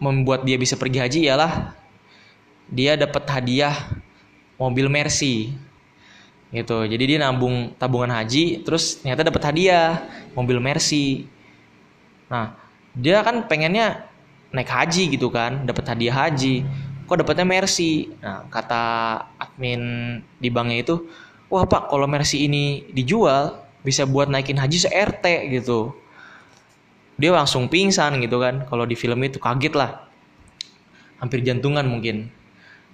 membuat 0.00 0.48
dia 0.48 0.56
bisa 0.56 0.80
pergi 0.80 0.98
haji 1.04 1.20
ialah 1.28 1.76
dia 2.72 2.96
dapat 2.96 3.28
hadiah 3.28 3.76
mobil 4.56 4.88
Mercy. 4.88 5.52
Gitu. 6.50 6.78
Jadi 6.88 7.04
dia 7.04 7.18
nabung 7.20 7.76
tabungan 7.76 8.16
haji 8.16 8.64
terus 8.64 9.04
ternyata 9.04 9.28
dapat 9.28 9.42
hadiah 9.44 10.00
mobil 10.32 10.56
Mercy. 10.56 11.28
Nah 12.32 12.56
dia 12.96 13.20
kan 13.20 13.44
pengennya 13.44 14.08
naik 14.50 14.66
haji 14.66 15.14
gitu 15.14 15.30
kan 15.30 15.62
dapat 15.62 15.84
hadiah 15.94 16.26
haji 16.26 16.66
kok 17.10 17.18
dapatnya 17.26 17.42
Mercy. 17.42 18.06
Nah 18.22 18.46
kata 18.46 18.82
admin 19.34 19.82
di 20.38 20.46
banknya 20.46 20.86
itu 20.86 20.94
wah 21.50 21.66
pak 21.66 21.90
kalau 21.90 22.06
Mercy 22.06 22.46
ini 22.46 22.86
dijual 22.94 23.58
bisa 23.82 24.06
buat 24.06 24.30
naikin 24.30 24.54
haji 24.54 24.78
se 24.78 24.88
RT 24.94 25.50
gitu. 25.50 25.90
Dia 27.18 27.34
langsung 27.34 27.66
pingsan 27.66 28.22
gitu 28.22 28.38
kan. 28.38 28.62
Kalau 28.70 28.86
di 28.86 28.94
film 28.94 29.18
itu 29.26 29.42
kaget 29.42 29.74
lah. 29.74 30.06
Hampir 31.18 31.42
jantungan 31.42 31.82
mungkin. 31.82 32.30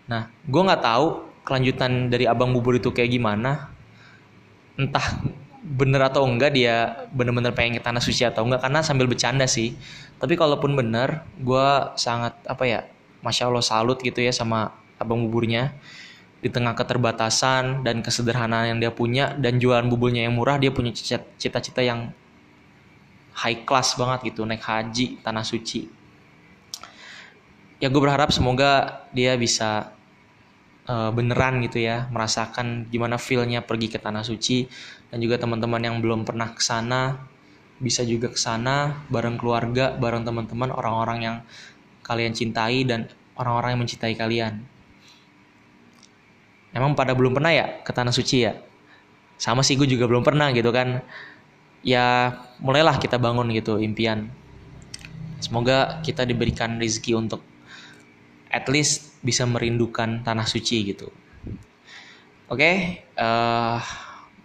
Nah 0.08 0.32
gue 0.48 0.62
nggak 0.64 0.80
tahu 0.80 1.06
kelanjutan 1.44 2.08
dari 2.08 2.24
abang 2.24 2.56
bubur 2.56 2.80
itu 2.80 2.88
kayak 2.96 3.12
gimana. 3.12 3.68
Entah 4.80 5.20
bener 5.60 6.08
atau 6.08 6.24
enggak 6.24 6.56
dia 6.56 7.04
bener-bener 7.12 7.52
pengen 7.52 7.76
ke 7.76 7.82
tanah 7.84 8.00
suci 8.00 8.24
atau 8.24 8.48
enggak 8.48 8.64
karena 8.64 8.80
sambil 8.80 9.04
bercanda 9.04 9.44
sih. 9.44 9.76
Tapi 10.16 10.40
kalaupun 10.40 10.72
bener 10.72 11.20
gue 11.36 11.68
sangat 12.00 12.32
apa 12.48 12.64
ya 12.64 12.80
masya 13.26 13.50
allah 13.50 13.64
salut 13.64 13.98
gitu 13.98 14.22
ya 14.22 14.30
sama 14.30 14.70
abang 15.02 15.26
buburnya. 15.26 15.74
Di 16.38 16.52
tengah 16.52 16.78
keterbatasan 16.78 17.82
dan 17.82 18.06
kesederhanaan 18.06 18.70
yang 18.70 18.78
dia 18.78 18.94
punya 18.94 19.34
dan 19.34 19.58
jualan 19.58 19.82
buburnya 19.90 20.30
yang 20.30 20.38
murah 20.38 20.62
dia 20.62 20.70
punya 20.70 20.94
cita-cita 20.94 21.82
yang 21.82 22.14
high 23.34 23.66
class 23.66 23.98
banget 23.98 24.30
gitu 24.30 24.46
naik 24.46 24.62
haji 24.62 25.18
tanah 25.26 25.42
suci. 25.42 25.90
Ya 27.82 27.90
gue 27.90 28.00
berharap 28.00 28.30
semoga 28.30 29.04
dia 29.10 29.34
bisa 29.34 29.96
uh, 30.88 31.10
beneran 31.12 31.60
gitu 31.66 31.82
ya 31.82 32.08
merasakan 32.08 32.88
gimana 32.88 33.20
feelnya 33.20 33.60
pergi 33.60 33.92
ke 33.92 33.98
tanah 34.00 34.22
suci 34.22 34.64
dan 35.10 35.18
juga 35.20 35.36
teman-teman 35.42 35.82
yang 35.82 35.96
belum 36.00 36.24
pernah 36.24 36.54
ke 36.54 36.62
sana 36.62 37.20
bisa 37.76 38.00
juga 38.08 38.32
ke 38.32 38.40
sana 38.40 39.04
bareng 39.12 39.36
keluarga 39.36 39.92
bareng 39.92 40.24
teman-teman 40.24 40.72
orang-orang 40.72 41.18
yang 41.20 41.36
kalian 42.06 42.30
cintai 42.30 42.86
dan 42.86 43.10
orang-orang 43.34 43.74
yang 43.74 43.80
mencintai 43.82 44.14
kalian 44.14 44.62
emang 46.70 46.94
pada 46.94 47.18
belum 47.18 47.34
pernah 47.34 47.50
ya 47.50 47.82
ke 47.82 47.90
tanah 47.90 48.14
suci 48.14 48.46
ya 48.46 48.54
sama 49.36 49.66
sih 49.66 49.74
gue 49.74 49.90
juga 49.90 50.06
belum 50.06 50.22
pernah 50.22 50.54
gitu 50.54 50.70
kan 50.70 51.02
ya 51.82 52.38
mulailah 52.62 53.02
kita 53.02 53.18
bangun 53.18 53.50
gitu 53.50 53.82
impian 53.82 54.30
semoga 55.42 55.98
kita 56.06 56.22
diberikan 56.22 56.78
rezeki 56.78 57.12
untuk 57.18 57.42
at 58.56 58.66
least 58.72 59.20
bisa 59.20 59.44
merindukan 59.44 60.22
tanah 60.22 60.48
suci 60.48 60.94
gitu. 60.94 61.12
Oke, 62.46 62.62
okay, 62.62 62.76
uh, 63.18 63.82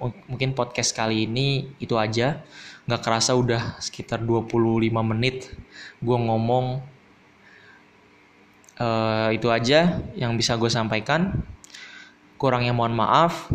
eh, 0.01 0.13
mungkin 0.25 0.57
podcast 0.57 0.91
kali 0.91 1.29
ini 1.29 1.69
itu 1.77 1.95
aja. 1.95 2.41
Nggak 2.89 3.01
kerasa 3.05 3.37
udah 3.37 3.77
sekitar 3.77 4.19
25 4.25 4.89
menit 5.05 5.53
gue 6.01 6.17
ngomong. 6.17 6.81
Uh, 8.81 9.29
itu 9.29 9.45
aja 9.53 10.01
yang 10.17 10.33
bisa 10.33 10.57
gue 10.57 10.71
sampaikan. 10.73 11.37
Kurangnya 12.41 12.73
mohon 12.73 12.97
maaf. 12.97 13.45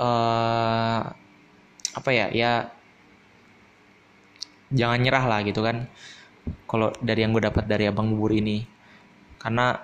Uh, 0.00 1.12
apa 1.92 2.10
ya, 2.12 2.32
ya 2.32 2.72
jangan 4.72 4.96
nyerah 5.04 5.24
lah 5.28 5.44
gitu 5.44 5.60
kan. 5.60 5.84
Kalau 6.64 6.88
dari 7.04 7.20
yang 7.20 7.36
gue 7.36 7.44
dapat 7.44 7.68
dari 7.68 7.84
abang 7.84 8.08
bubur 8.08 8.32
ini 8.32 8.64
karena 9.36 9.78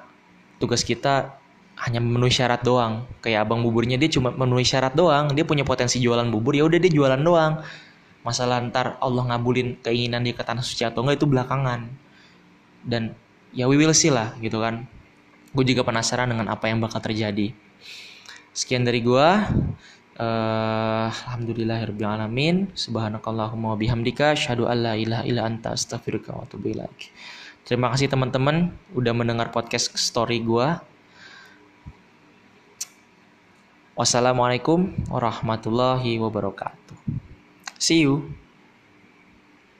tugas 0.56 0.82
kita 0.82 1.42
hanya 1.82 1.98
memenuhi 1.98 2.30
syarat 2.30 2.62
doang 2.62 3.06
kayak 3.18 3.42
abang 3.42 3.64
buburnya 3.64 3.98
dia 3.98 4.06
cuma 4.06 4.30
memenuhi 4.30 4.62
syarat 4.62 4.94
doang 4.94 5.34
dia 5.34 5.42
punya 5.42 5.66
potensi 5.66 5.98
jualan 5.98 6.28
bubur 6.30 6.54
ya 6.54 6.62
udah 6.68 6.78
dia 6.78 6.92
jualan 6.92 7.18
doang 7.18 7.58
masalah 8.22 8.62
ntar 8.70 9.00
Allah 9.02 9.34
ngabulin 9.34 9.82
keinginan 9.82 10.22
dia 10.22 10.34
ke 10.36 10.46
tanah 10.46 10.62
suci 10.62 10.86
atau 10.86 11.02
enggak 11.02 11.18
itu 11.18 11.26
belakangan 11.26 11.90
dan 12.86 13.18
ya 13.52 13.68
we 13.68 13.76
will 13.76 13.92
see 13.92 14.08
lah 14.12 14.32
gitu 14.40 14.60
kan 14.60 14.88
gue 15.52 15.64
juga 15.68 15.84
penasaran 15.84 16.32
dengan 16.32 16.48
apa 16.48 16.68
yang 16.68 16.80
bakal 16.80 17.04
terjadi 17.04 17.52
sekian 18.52 18.84
dari 18.84 19.04
gue 19.04 19.28
uh, 20.20 21.06
alhamdulillahirobbilalamin 21.12 22.72
subhanakallahumma 22.72 23.76
wabihamdika 23.76 24.36
syahadu 24.36 24.68
alla 24.68 24.96
ilaha 24.96 25.24
illa 25.28 25.44
anta 25.44 25.76
astaghfiruka 25.76 26.32
wa 26.32 26.44
atubu 26.44 26.72
Terima 27.62 27.94
kasih 27.94 28.10
teman-teman 28.10 28.74
udah 28.90 29.14
mendengar 29.14 29.54
podcast 29.54 29.94
story 29.94 30.42
gue. 30.42 30.66
Wassalamualaikum 33.94 34.90
warahmatullahi 35.06 36.18
wabarakatuh. 36.18 36.98
See 37.78 38.02
you. 38.02 38.41